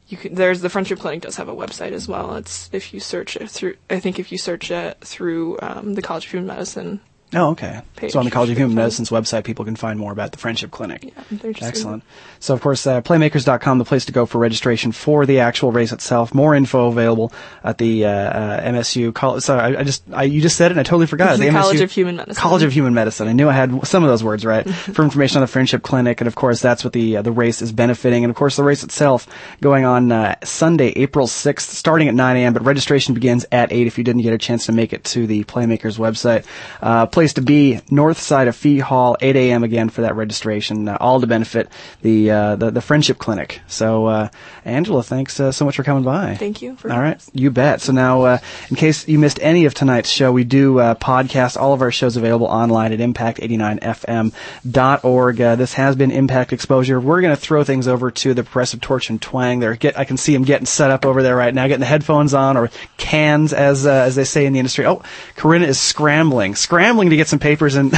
[0.08, 0.36] you can.
[0.36, 2.36] There's the Friendship Clinic does have a website as well.
[2.36, 3.76] It's if you search it through.
[3.90, 7.00] I think if you search it through um, the College of Human Medicine.
[7.34, 7.82] Oh, okay.
[7.96, 8.12] Page.
[8.12, 10.70] So on the College of Human Medicine's website, people can find more about the Friendship
[10.72, 11.14] Clinic.
[11.42, 12.04] just- Excellent.
[12.40, 15.92] So, of course, uh, Playmakers.com, the place to go for registration for the actual race
[15.92, 16.34] itself.
[16.34, 17.32] More info available
[17.64, 19.14] at the uh, uh, MSU.
[19.14, 21.38] Col- sorry, I, I just I, you just said it, and I totally forgot.
[21.38, 22.42] The MSU College of Human Medicine.
[22.42, 23.28] College of Human Medicine.
[23.28, 24.68] I knew I had some of those words right.
[24.70, 27.62] for information on the Friendship Clinic, and of course, that's what the uh, the race
[27.62, 28.24] is benefiting.
[28.24, 29.28] And of course, the race itself
[29.62, 32.54] going on uh, Sunday, April sixth, starting at 9 a.m.
[32.54, 35.28] But registration begins at 8 if you didn't get a chance to make it to
[35.28, 36.46] the Playmakers website.
[36.82, 39.64] Uh, place to be north side of Fee Hall, 8 a.m.
[39.64, 41.70] again for that registration, uh, all to benefit
[42.02, 43.62] the uh, the, the Friendship Clinic.
[43.68, 44.30] So, uh,
[44.66, 46.34] Angela, thanks uh, so much for coming by.
[46.34, 47.82] Thank you for All right, you bet.
[47.82, 48.40] So now, uh,
[48.72, 51.92] in case you missed any of tonight's show, we do uh, podcast all of our
[51.92, 55.42] shows available online at impact89fm.org.
[55.42, 57.00] Uh, this has been Impact Exposure.
[57.00, 59.60] We're going to throw things over to the Progressive Torch and Twang.
[59.60, 61.86] There, get I can see them getting set up over there right now, getting the
[61.86, 64.88] headphones on or cans, as uh, as they say in the industry.
[64.88, 65.04] Oh,
[65.36, 67.92] Corinna is scrambling, scrambling to get some papers in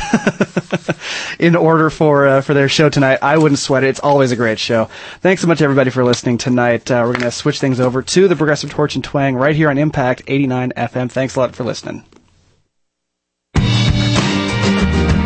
[1.40, 3.20] in order for uh, for their show tonight.
[3.22, 3.88] I wouldn't sweat it.
[3.88, 4.86] It's always a great show.
[5.22, 6.92] Thanks so much, everybody, for listening tonight.
[6.92, 9.70] Uh, we're going to switch things over to the Progressive Torch and Twang right here
[9.70, 11.12] on Impact 89 FM.
[11.12, 12.04] Thanks a lot for listening.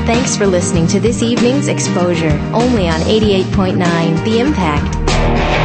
[0.07, 5.56] Thanks for listening to this evening's exposure, only on 88.9 The Impact.